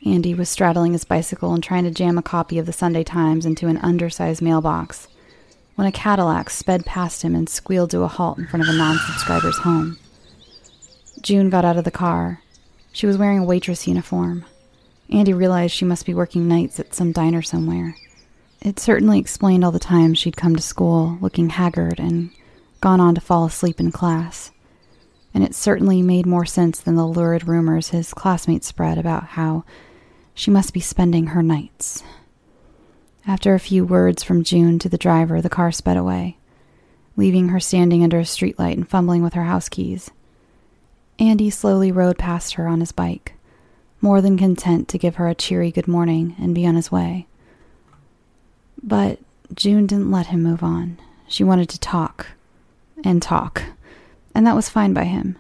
[0.06, 3.46] Andy was straddling his bicycle and trying to jam a copy of the Sunday Times
[3.46, 5.10] into an undersized mailbox
[5.76, 8.78] when a Cadillac sped past him and squealed to a halt in front of a
[8.78, 9.98] non subscriber's home.
[11.22, 12.42] June got out of the car.
[12.94, 14.46] She was wearing a waitress uniform.
[15.10, 17.96] Andy realized she must be working nights at some diner somewhere.
[18.62, 22.32] It certainly explained all the times she'd come to school looking haggard and
[22.82, 24.52] gone on to fall asleep in class.
[25.34, 29.66] And it certainly made more sense than the lurid rumors his classmates spread about how
[30.34, 32.04] she must be spending her nights.
[33.28, 36.38] After a few words from June to the driver, the car sped away,
[37.16, 40.12] leaving her standing under a streetlight and fumbling with her house keys.
[41.18, 43.34] Andy slowly rode past her on his bike,
[44.00, 47.26] more than content to give her a cheery good morning and be on his way.
[48.88, 49.20] But
[49.56, 51.00] June didn't let him move on.
[51.28, 52.28] She wanted to talk
[53.04, 53.64] and talk,
[54.36, 55.40] and that was fine by him.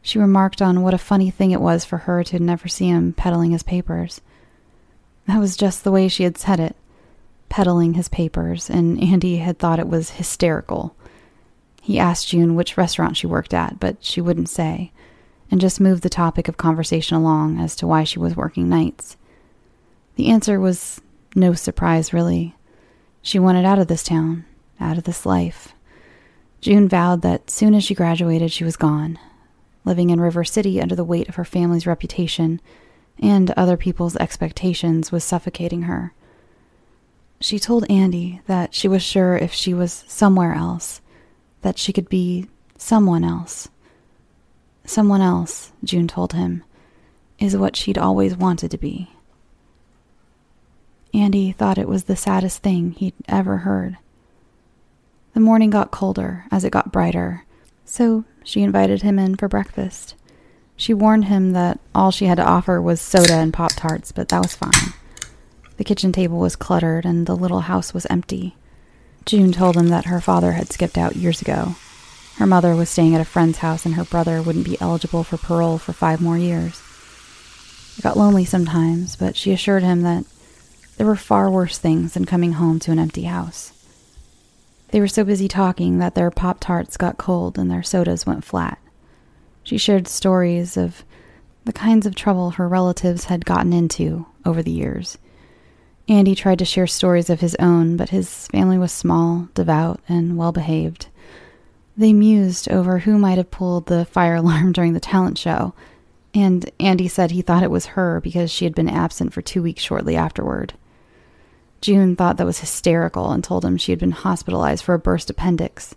[0.00, 3.12] She remarked on what a funny thing it was for her to never see him
[3.12, 4.22] peddling his papers.
[5.26, 6.74] That was just the way she had said it,
[7.50, 10.96] peddling his papers, and Andy had thought it was hysterical.
[11.82, 14.92] He asked June which restaurant she worked at, but she wouldn't say,
[15.50, 19.18] and just moved the topic of conversation along as to why she was working nights.
[20.16, 21.02] The answer was
[21.34, 22.56] no surprise, really.
[23.22, 24.44] She wanted out of this town,
[24.80, 25.74] out of this life.
[26.60, 29.18] June vowed that soon as she graduated, she was gone,
[29.84, 32.60] living in River City under the weight of her family's reputation
[33.18, 36.12] and other people's expectations was suffocating her.
[37.40, 41.00] She told Andy that she was sure if she was somewhere else,
[41.62, 43.68] that she could be someone else.
[44.84, 46.64] Someone else, June told him,
[47.38, 49.10] is what she'd always wanted to be.
[51.14, 53.98] Andy thought it was the saddest thing he'd ever heard.
[55.34, 57.44] The morning got colder as it got brighter,
[57.84, 60.14] so she invited him in for breakfast.
[60.76, 64.28] She warned him that all she had to offer was soda and Pop Tarts, but
[64.28, 64.94] that was fine.
[65.76, 68.56] The kitchen table was cluttered and the little house was empty.
[69.24, 71.76] June told him that her father had skipped out years ago.
[72.36, 75.36] Her mother was staying at a friend's house and her brother wouldn't be eligible for
[75.36, 76.82] parole for five more years.
[77.98, 80.24] It got lonely sometimes, but she assured him that
[80.96, 83.72] there were far worse things than coming home to an empty house.
[84.88, 88.44] They were so busy talking that their Pop Tarts got cold and their sodas went
[88.44, 88.78] flat.
[89.64, 91.04] She shared stories of
[91.64, 95.16] the kinds of trouble her relatives had gotten into over the years.
[96.08, 100.36] Andy tried to share stories of his own, but his family was small, devout, and
[100.36, 101.06] well behaved.
[101.96, 105.74] They mused over who might have pulled the fire alarm during the talent show,
[106.34, 109.62] and Andy said he thought it was her because she had been absent for two
[109.62, 110.74] weeks shortly afterward.
[111.82, 115.28] June thought that was hysterical and told him she had been hospitalized for a burst
[115.28, 115.94] appendix.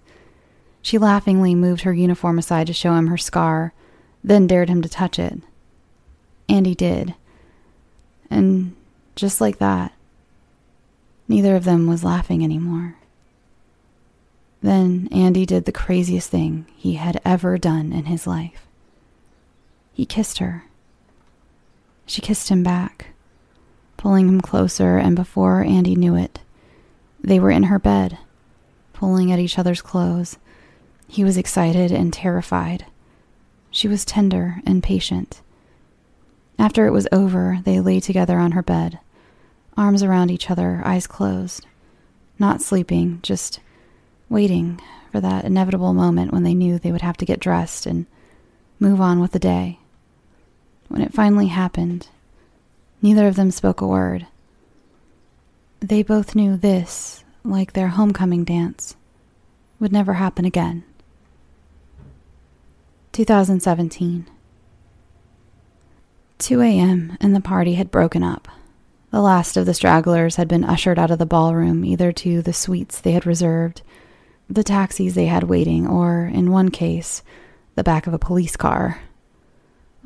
[0.81, 3.71] She laughingly moved her uniform aside to show him her scar,
[4.23, 5.39] then dared him to touch it.
[6.49, 7.13] And he did.
[8.29, 8.75] And
[9.15, 9.93] just like that,
[11.27, 12.95] neither of them was laughing anymore.
[14.61, 18.65] Then Andy did the craziest thing he had ever done in his life.
[19.93, 20.63] He kissed her.
[22.07, 23.14] She kissed him back,
[23.97, 26.39] pulling him closer, and before Andy knew it,
[27.21, 28.17] they were in her bed,
[28.93, 30.37] pulling at each other's clothes.
[31.07, 32.85] He was excited and terrified.
[33.71, 35.41] She was tender and patient.
[36.57, 38.99] After it was over, they lay together on her bed,
[39.75, 41.65] arms around each other, eyes closed,
[42.39, 43.59] not sleeping, just
[44.29, 44.79] waiting
[45.11, 48.05] for that inevitable moment when they knew they would have to get dressed and
[48.79, 49.79] move on with the day.
[50.87, 52.09] When it finally happened,
[53.01, 54.27] neither of them spoke a word.
[55.79, 58.95] They both knew this, like their homecoming dance,
[59.79, 60.83] would never happen again.
[63.11, 64.27] 2017.
[66.37, 68.47] 2 a.m., and the party had broken up.
[69.11, 72.51] The last of the stragglers had been ushered out of the ballroom, either to the
[72.51, 73.81] suites they had reserved,
[74.49, 77.23] the taxis they had waiting, or, in one case,
[77.75, 78.99] the back of a police car.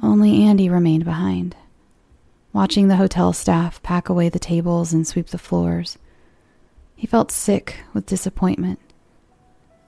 [0.04, 1.56] Only Andy remained behind,
[2.54, 5.98] watching the hotel staff pack away the tables and sweep the floors.
[6.96, 8.80] He felt sick with disappointment.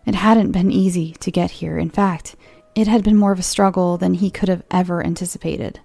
[0.06, 1.78] It hadn't been easy to get here.
[1.78, 2.36] In fact,
[2.74, 5.80] it had been more of a struggle than he could have ever anticipated.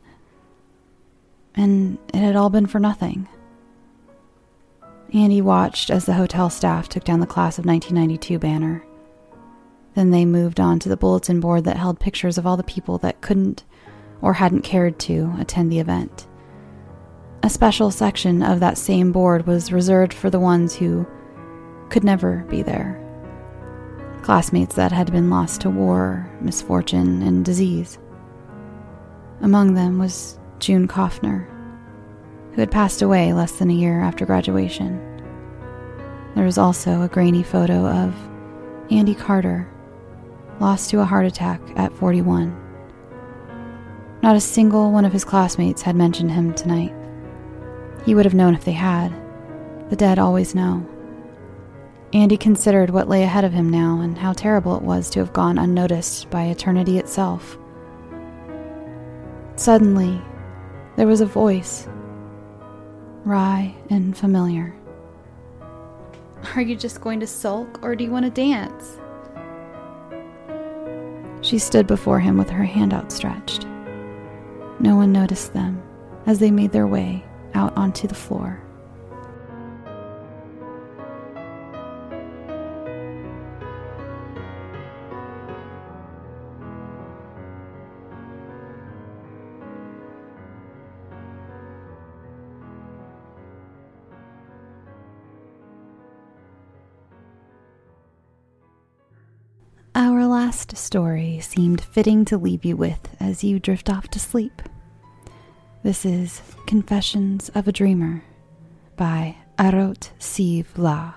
[1.54, 3.28] And it had all been for nothing.
[5.12, 8.84] Andy watched as the hotel staff took down the class of 1992 banner.
[9.94, 12.98] Then they moved on to the bulletin board that held pictures of all the people
[12.98, 13.64] that couldn't
[14.20, 16.26] or hadn't cared to attend the event.
[17.46, 21.06] A special section of that same board was reserved for the ones who
[21.90, 23.00] could never be there.
[24.22, 28.00] Classmates that had been lost to war, misfortune, and disease.
[29.42, 31.46] Among them was June Kaufner,
[32.50, 34.98] who had passed away less than a year after graduation.
[36.34, 38.12] There was also a grainy photo of
[38.90, 39.70] Andy Carter,
[40.58, 42.60] lost to a heart attack at 41.
[44.24, 46.92] Not a single one of his classmates had mentioned him tonight.
[48.06, 49.12] He would have known if they had.
[49.90, 50.86] The dead always know.
[52.12, 55.32] Andy considered what lay ahead of him now and how terrible it was to have
[55.32, 57.58] gone unnoticed by eternity itself.
[59.56, 60.20] Suddenly,
[60.94, 61.88] there was a voice,
[63.24, 64.72] wry and familiar.
[66.54, 69.00] Are you just going to sulk or do you want to dance?
[71.44, 73.66] She stood before him with her hand outstretched.
[74.78, 75.82] No one noticed them
[76.24, 77.25] as they made their way
[77.56, 78.62] out onto the floor.
[99.94, 104.60] Our last story seemed fitting to leave you with as you drift off to sleep.
[105.86, 108.24] This is Confessions of a Dreamer
[108.96, 111.14] by Arot Siv La.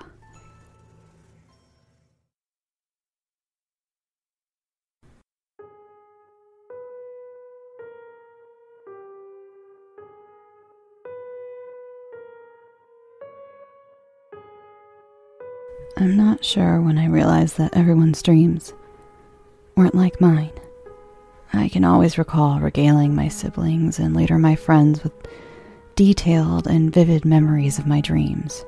[15.98, 18.74] I'm not sure when I realized that everyone's dreams
[19.76, 20.52] weren't like mine.
[21.54, 25.14] I can always recall regaling my siblings and later my friends with
[25.96, 28.64] detailed and vivid memories of my dreams.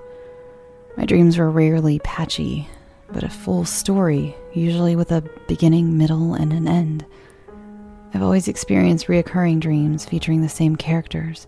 [0.97, 2.67] My dreams were rarely patchy,
[3.11, 7.05] but a full story, usually with a beginning, middle, and an end.
[8.13, 11.47] I've always experienced reoccurring dreams featuring the same characters,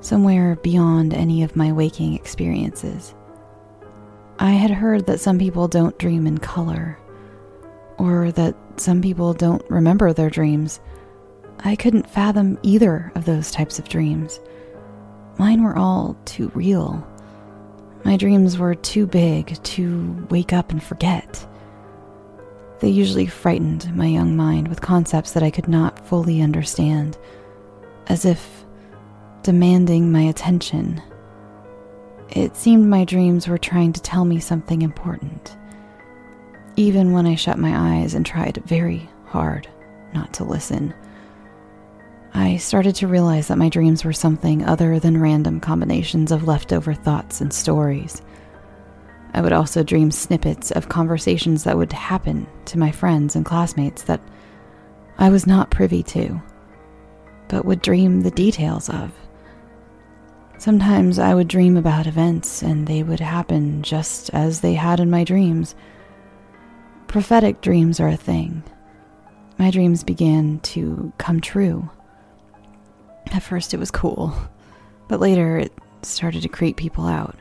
[0.00, 3.14] somewhere beyond any of my waking experiences.
[4.38, 6.98] I had heard that some people don't dream in color,
[7.98, 10.80] or that some people don't remember their dreams.
[11.60, 14.40] I couldn't fathom either of those types of dreams.
[15.38, 17.06] Mine were all too real.
[18.04, 21.46] My dreams were too big to wake up and forget.
[22.80, 27.16] They usually frightened my young mind with concepts that I could not fully understand,
[28.08, 28.64] as if
[29.42, 31.00] demanding my attention.
[32.30, 35.56] It seemed my dreams were trying to tell me something important,
[36.76, 39.68] even when I shut my eyes and tried very hard
[40.12, 40.94] not to listen.
[42.32, 46.94] I started to realize that my dreams were something other than random combinations of leftover
[46.94, 48.22] thoughts and stories.
[49.34, 54.02] I would also dream snippets of conversations that would happen to my friends and classmates
[54.02, 54.20] that
[55.18, 56.40] I was not privy to,
[57.48, 59.12] but would dream the details of.
[60.58, 65.10] Sometimes I would dream about events and they would happen just as they had in
[65.10, 65.74] my dreams.
[67.14, 68.64] Prophetic dreams are a thing.
[69.56, 71.88] My dreams began to come true.
[73.32, 74.34] At first, it was cool,
[75.06, 77.36] but later it started to creep people out.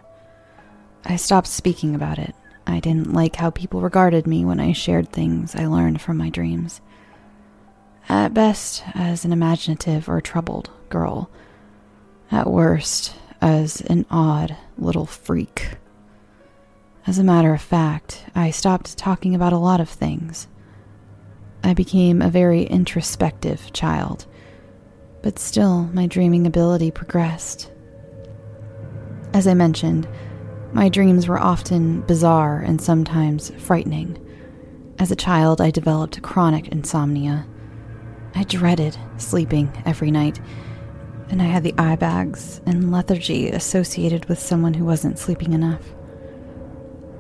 [1.06, 2.36] I stopped speaking about it.
[2.68, 6.30] I didn't like how people regarded me when I shared things I learned from my
[6.30, 6.80] dreams.
[8.08, 11.32] At best, as an imaginative or troubled girl.
[12.30, 15.78] At worst, as an odd little freak.
[17.06, 20.48] As a matter of fact, I stopped talking about a lot of things.
[21.62, 24.26] I became a very introspective child,
[25.22, 27.70] but still, my dreaming ability progressed.
[29.34, 30.08] As I mentioned,
[30.72, 34.18] my dreams were often bizarre and sometimes frightening.
[34.98, 37.46] As a child, I developed chronic insomnia.
[38.34, 40.40] I dreaded sleeping every night,
[41.28, 45.84] and I had the eye bags and lethargy associated with someone who wasn't sleeping enough.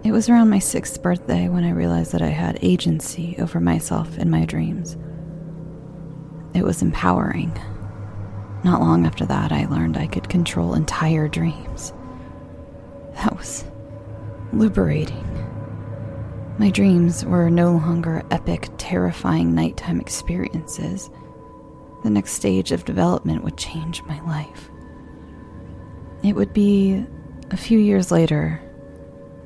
[0.03, 4.17] It was around my sixth birthday when I realized that I had agency over myself
[4.17, 4.97] in my dreams.
[6.53, 7.57] It was empowering.
[8.65, 11.93] Not long after that, I learned I could control entire dreams.
[13.15, 13.63] That was
[14.51, 15.25] liberating.
[16.57, 21.09] My dreams were no longer epic, terrifying nighttime experiences.
[22.03, 24.69] The next stage of development would change my life.
[26.23, 27.05] It would be
[27.51, 28.61] a few years later,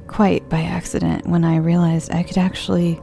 [0.07, 3.01] quite by accident, when I realized I could actually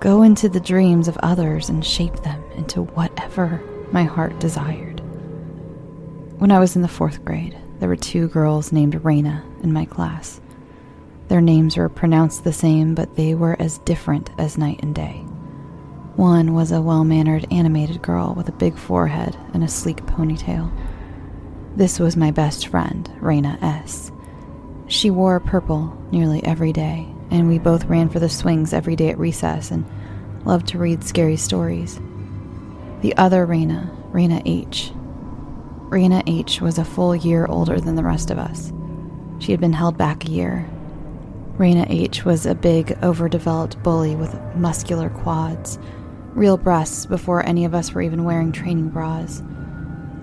[0.00, 3.62] go into the dreams of others and shape them into whatever
[3.92, 5.00] my heart desired.
[6.38, 9.84] When I was in the fourth grade, there were two girls named Raina in my
[9.84, 10.40] class.
[11.28, 15.24] Their names were pronounced the same, but they were as different as night and day.
[16.16, 20.72] One was a well mannered animated girl with a big forehead and a sleek ponytail.
[21.74, 24.10] This was my best friend, Raina S.
[24.88, 29.10] She wore purple nearly every day, and we both ran for the swings every day
[29.10, 29.84] at recess and
[30.44, 32.00] loved to read scary stories.
[33.00, 34.92] The other Raina, Raina H,
[35.88, 38.72] Raina H was a full year older than the rest of us.
[39.38, 40.68] She had been held back a year.
[41.58, 45.78] Raina H was a big, overdeveloped bully with muscular quads,
[46.34, 49.42] real breasts before any of us were even wearing training bras.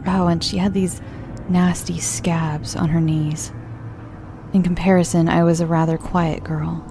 [0.05, 1.01] Oh, and she had these
[1.49, 3.51] nasty scabs on her knees.
[4.53, 6.85] In comparison, I was a rather quiet girl.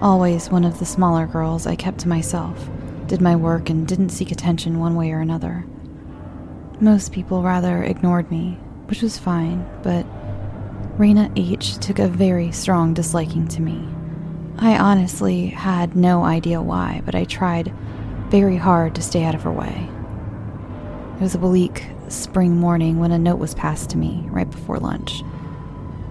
[0.00, 2.70] Always one of the smaller girls, I kept to myself,
[3.08, 5.66] did my work, and didn't seek attention one way or another.
[6.80, 10.06] Most people rather ignored me, which was fine, but
[10.96, 13.88] Raina H took a very strong disliking to me.
[14.58, 17.74] I honestly had no idea why, but I tried
[18.28, 19.88] very hard to stay out of her way.
[21.16, 24.78] It was a bleak spring morning when a note was passed to me right before
[24.78, 25.24] lunch.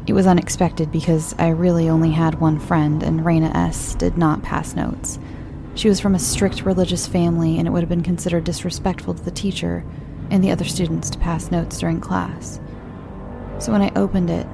[0.06, 3.96] It was unexpected because I really only had one friend, and Raina S.
[3.96, 5.18] did not pass notes.
[5.76, 9.24] She was from a strict religious family, and it would have been considered disrespectful to
[9.24, 9.86] the teacher
[10.30, 12.60] and the other students to pass notes during class.
[13.60, 14.46] So when I opened it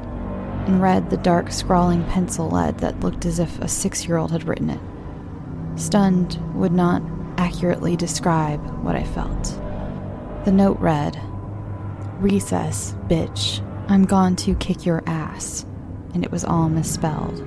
[0.67, 4.31] and read the dark, scrawling pencil lead that looked as if a six year old
[4.31, 4.79] had written it,
[5.79, 7.01] stunned would not
[7.37, 9.45] accurately describe what I felt.
[10.45, 11.19] The note read
[12.19, 13.65] Recess, bitch.
[13.89, 15.65] I'm gone to kick your ass.
[16.13, 17.43] And it was all misspelled.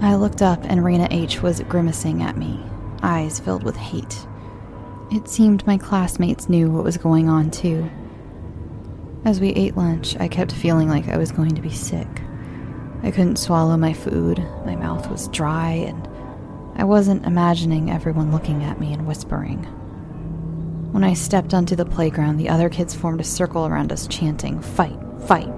[0.00, 2.60] I looked up and Raina H was grimacing at me,
[3.04, 4.26] eyes filled with hate.
[5.12, 7.88] It seemed my classmates knew what was going on too.
[9.24, 12.08] As we ate lunch, I kept feeling like I was going to be sick.
[13.04, 16.08] I couldn't swallow my food, my mouth was dry, and
[16.74, 19.62] I wasn't imagining everyone looking at me and whispering.
[20.92, 24.60] When I stepped onto the playground, the other kids formed a circle around us, chanting,
[24.60, 25.52] Fight, fight.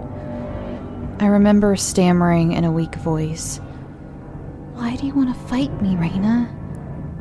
[1.21, 3.59] I remember stammering in a weak voice,
[4.75, 6.53] Why do you want to fight me, Raina?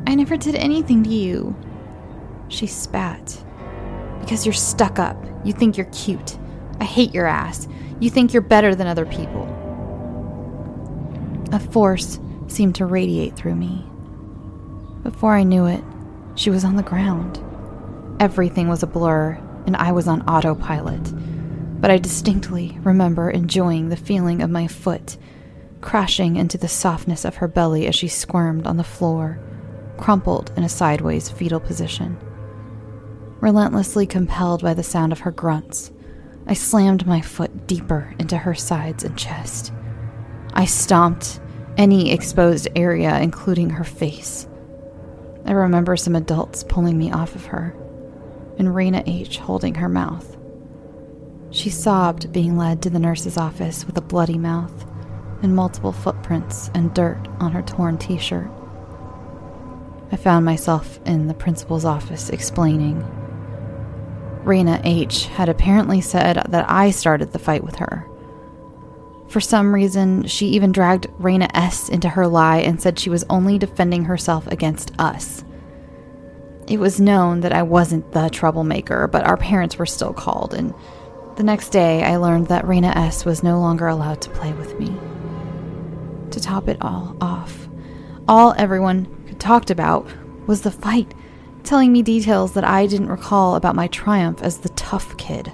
[0.08, 1.56] I never did anything to you.
[2.50, 3.44] She spat.
[4.20, 5.18] Because you're stuck up.
[5.44, 6.38] You think you're cute.
[6.80, 7.68] I hate your ass.
[8.00, 9.48] You think you're better than other people.
[11.52, 13.86] A force seemed to radiate through me.
[15.04, 15.84] Before I knew it,
[16.36, 17.39] she was on the ground.
[18.20, 21.14] Everything was a blur, and I was on autopilot.
[21.84, 25.17] But I distinctly remember enjoying the feeling of my foot
[25.81, 29.38] crashing into the softness of her belly as she squirmed on the floor,
[29.97, 32.17] crumpled in a sideways fetal position.
[33.41, 35.91] Relentlessly compelled by the sound of her grunts,
[36.47, 39.73] I slammed my foot deeper into her sides and chest.
[40.53, 41.41] I stomped
[41.75, 44.47] any exposed area, including her face.
[45.45, 47.75] I remember some adults pulling me off of her,
[48.57, 49.38] and Raina H.
[49.39, 50.38] holding her mouth.
[51.54, 54.88] She sobbed being led to the nurse's office with a bloody mouth
[55.43, 58.49] and multiple footprints and dirt on her torn t shirt.
[60.12, 63.04] I found myself in the principal's office explaining.
[64.43, 65.28] Raina H.
[65.28, 68.10] had apparently said that I started the fight with her.
[69.28, 71.88] For some reason, she even dragged Raina S.
[71.88, 75.43] into her lie and said she was only defending herself against us.
[76.68, 80.74] It was known that I wasn't the troublemaker, but our parents were still called, and
[81.36, 83.25] the next day I learned that Raina S.
[83.25, 84.95] was no longer allowed to play with me.
[86.31, 87.67] To top it all off,
[88.27, 90.07] all everyone had talked about
[90.47, 91.13] was the fight,
[91.63, 95.51] telling me details that I didn't recall about my triumph as the tough kid.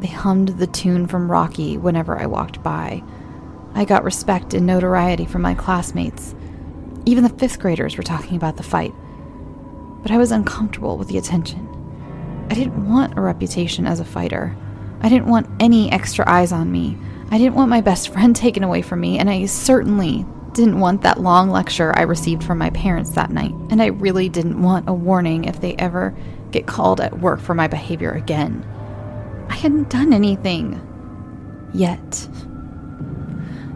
[0.00, 3.02] They hummed the tune from Rocky whenever I walked by.
[3.74, 6.34] I got respect and notoriety from my classmates.
[7.04, 8.94] Even the fifth graders were talking about the fight.
[10.02, 11.68] But I was uncomfortable with the attention.
[12.50, 14.56] I didn't want a reputation as a fighter.
[15.06, 16.98] I didn't want any extra eyes on me.
[17.30, 21.02] I didn't want my best friend taken away from me, and I certainly didn't want
[21.02, 24.88] that long lecture I received from my parents that night, and I really didn't want
[24.88, 26.12] a warning if they ever
[26.50, 28.66] get called at work for my behavior again.
[29.48, 30.80] I hadn't done anything.
[31.72, 32.28] Yet.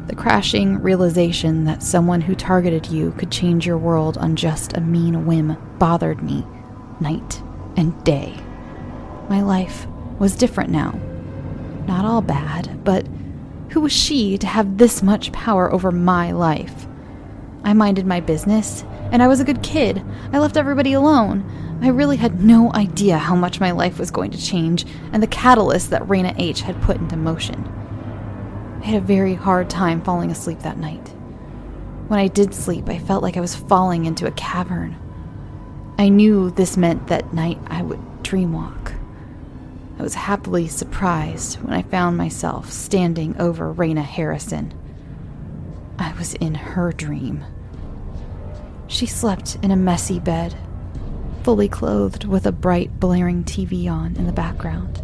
[0.09, 4.81] The crashing realization that someone who targeted you could change your world on just a
[4.81, 6.45] mean whim bothered me
[6.99, 7.41] night
[7.77, 8.35] and day.
[9.29, 9.87] My life
[10.19, 11.01] was different now.
[11.87, 13.07] Not all bad, but
[13.71, 16.87] who was she to have this much power over my life?
[17.63, 20.03] I minded my business, and I was a good kid.
[20.33, 21.79] I left everybody alone.
[21.83, 25.27] I really had no idea how much my life was going to change and the
[25.27, 27.65] catalyst that Raina H had put into motion.
[28.83, 31.09] I had a very hard time falling asleep that night.
[32.09, 34.97] When I did sleep, I felt like I was falling into a cavern.
[35.99, 39.00] I knew this meant that night I would dreamwalk.
[40.01, 44.73] I was happily surprised when I found myself standing over Raina Harrison.
[45.99, 47.45] I was in her dream.
[48.87, 50.57] She slept in a messy bed,
[51.43, 55.03] fully clothed with a bright, blaring TV on in the background.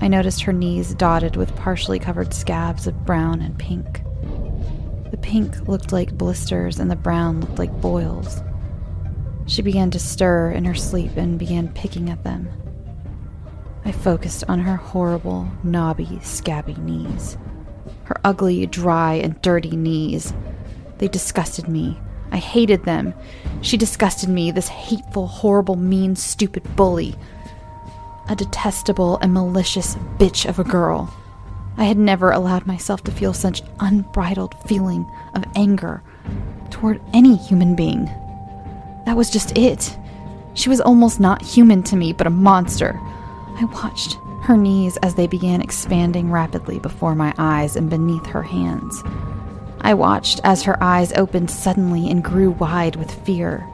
[0.00, 4.02] I noticed her knees dotted with partially covered scabs of brown and pink.
[5.10, 8.40] The pink looked like blisters and the brown looked like boils.
[9.44, 12.48] She began to stir in her sleep and began picking at them.
[13.84, 17.38] I focused on her horrible, knobby, scabby knees.
[18.04, 20.32] Her ugly, dry, and dirty knees.
[20.98, 21.98] They disgusted me.
[22.30, 23.14] I hated them.
[23.62, 27.14] She disgusted me, this hateful, horrible, mean, stupid bully.
[28.28, 31.12] A detestable and malicious bitch of a girl.
[31.78, 36.02] I had never allowed myself to feel such unbridled feeling of anger
[36.70, 38.06] toward any human being.
[39.06, 39.96] That was just it.
[40.54, 43.00] She was almost not human to me, but a monster,
[43.60, 48.44] I watched her knees as they began expanding rapidly before my eyes and beneath her
[48.44, 49.02] hands.
[49.80, 53.68] I watched as her eyes opened suddenly and grew wide with fear.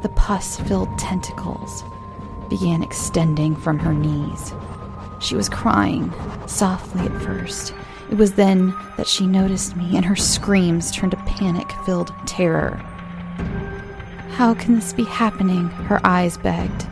[0.00, 1.84] The pus filled tentacles
[2.48, 4.54] began extending from her knees.
[5.20, 6.12] She was crying,
[6.46, 7.74] softly at first.
[8.10, 12.76] It was then that she noticed me, and her screams turned to panic filled terror.
[14.30, 15.68] How can this be happening?
[15.68, 16.86] Her eyes begged.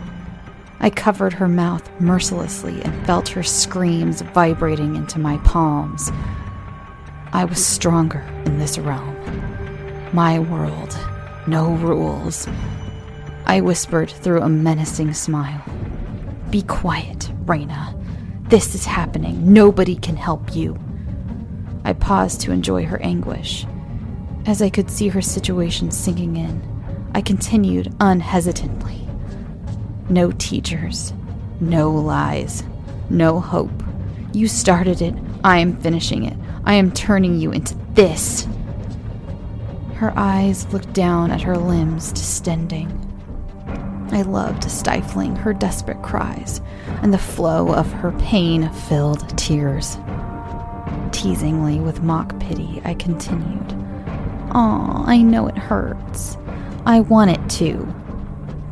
[0.83, 6.11] I covered her mouth mercilessly and felt her screams vibrating into my palms.
[7.33, 9.15] I was stronger in this realm.
[10.15, 10.99] My world,
[11.47, 12.49] no rules.
[13.45, 15.63] I whispered through a menacing smile.
[16.49, 17.95] Be quiet, Raina.
[18.49, 19.53] This is happening.
[19.53, 20.79] Nobody can help you.
[21.85, 23.67] I paused to enjoy her anguish.
[24.47, 29.10] As I could see her situation sinking in, I continued unhesitantly.
[30.11, 31.13] No teachers.
[31.61, 32.65] No lies.
[33.09, 33.71] No hope.
[34.33, 35.15] You started it.
[35.45, 36.37] I am finishing it.
[36.65, 38.49] I am turning you into this.
[39.95, 42.89] Her eyes looked down at her limbs, distending.
[44.11, 46.61] I loved stifling her desperate cries
[47.03, 49.97] and the flow of her pain filled tears.
[51.13, 53.77] Teasingly, with mock pity, I continued.
[54.51, 56.37] Aw, I know it hurts.
[56.85, 57.95] I want it to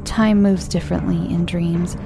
[0.09, 1.97] time moves differently in dreams.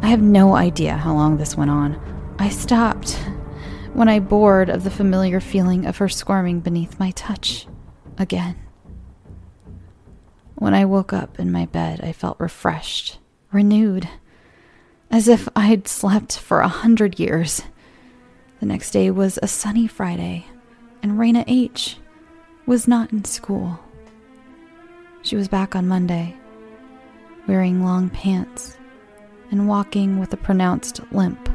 [0.00, 2.00] I have no idea how long this went on.
[2.38, 3.14] I stopped
[3.92, 7.66] when I bored of the familiar feeling of her squirming beneath my touch
[8.16, 8.56] again.
[10.54, 13.18] When I woke up in my bed, I felt refreshed,
[13.52, 14.08] renewed,
[15.10, 17.62] as if I had slept for a hundred years.
[18.60, 20.46] The next day was a sunny Friday.
[21.02, 21.96] and Raina H
[22.66, 23.80] was not in school.
[25.22, 26.36] She was back on Monday,
[27.48, 28.76] wearing long pants
[29.50, 31.48] and walking with a pronounced limp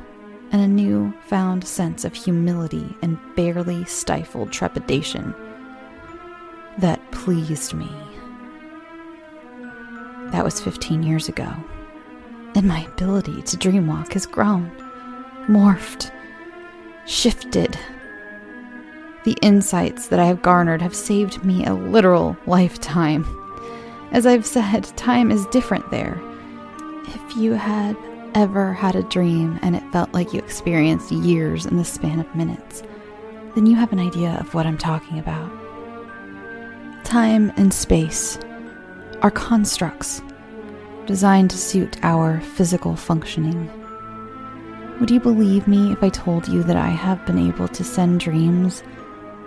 [0.51, 5.33] and a new found sense of humility and barely stifled trepidation
[6.79, 7.89] that pleased me.
[10.31, 11.53] That was 15 years ago,
[12.55, 14.71] and my ability to dreamwalk has grown,
[15.47, 16.11] morphed,
[17.05, 17.77] shifted.
[19.25, 23.23] The insights that I have garnered have saved me a literal lifetime.
[24.13, 26.21] As I've said, time is different there.
[27.07, 27.97] If you had
[28.35, 32.35] ever had a dream and it felt like you experienced years in the span of
[32.35, 32.83] minutes,
[33.55, 35.51] then you have an idea of what I'm talking about.
[37.03, 38.37] Time and space
[39.23, 40.21] are constructs
[41.07, 43.67] designed to suit our physical functioning.
[44.99, 48.19] Would you believe me if I told you that I have been able to send
[48.19, 48.83] dreams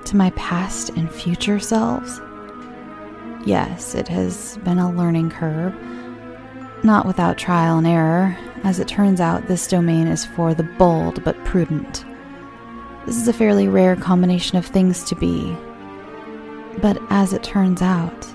[0.06, 2.20] to my past and future selves?
[3.46, 5.72] Yes, it has been a learning curve,
[6.82, 8.36] not without trial and error.
[8.64, 12.04] As it turns out, this domain is for the bold but prudent.
[13.06, 15.56] This is a fairly rare combination of things to be.
[16.82, 18.26] But as it turns out,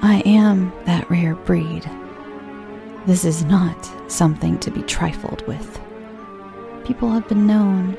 [0.00, 1.84] I am that rare breed.
[3.06, 5.78] This is not something to be trifled with.
[6.86, 7.98] People have been known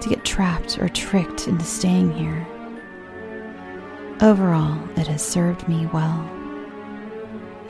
[0.00, 2.46] to get trapped or tricked into staying here.
[4.20, 6.30] Overall, it has served me well.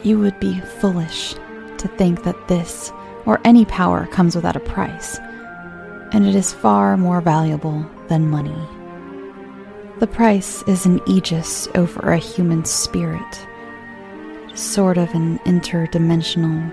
[0.02, 1.34] You would be foolish
[1.78, 2.92] to think that this
[3.24, 5.18] or any power comes without a price,
[6.12, 8.68] and it is far more valuable than money.
[10.00, 13.46] The price is an aegis over a human spirit,
[14.54, 16.72] sort of an interdimensional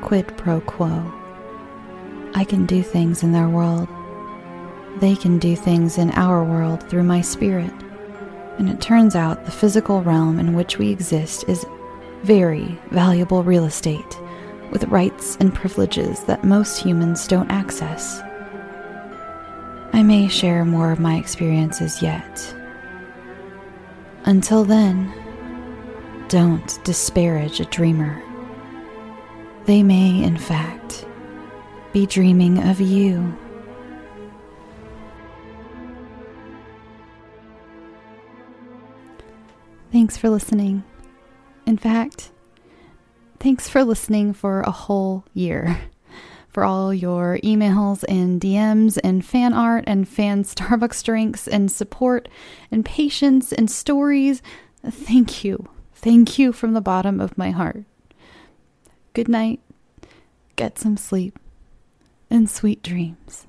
[0.00, 1.12] quid pro quo.
[2.34, 3.86] I can do things in their world.
[5.00, 7.72] They can do things in our world through my spirit.
[8.60, 11.64] And it turns out the physical realm in which we exist is
[12.24, 14.20] very valuable real estate
[14.70, 18.20] with rights and privileges that most humans don't access.
[19.94, 22.54] I may share more of my experiences yet.
[24.24, 25.10] Until then,
[26.28, 28.22] don't disparage a dreamer.
[29.64, 31.06] They may, in fact,
[31.94, 33.34] be dreaming of you.
[39.92, 40.84] Thanks for listening.
[41.66, 42.30] In fact,
[43.40, 45.78] thanks for listening for a whole year.
[46.48, 52.28] For all your emails and DMs and fan art and fan Starbucks drinks and support
[52.72, 54.42] and patience and stories.
[54.84, 55.68] Thank you.
[55.94, 57.84] Thank you from the bottom of my heart.
[59.12, 59.60] Good night.
[60.56, 61.38] Get some sleep
[62.28, 63.46] and sweet dreams.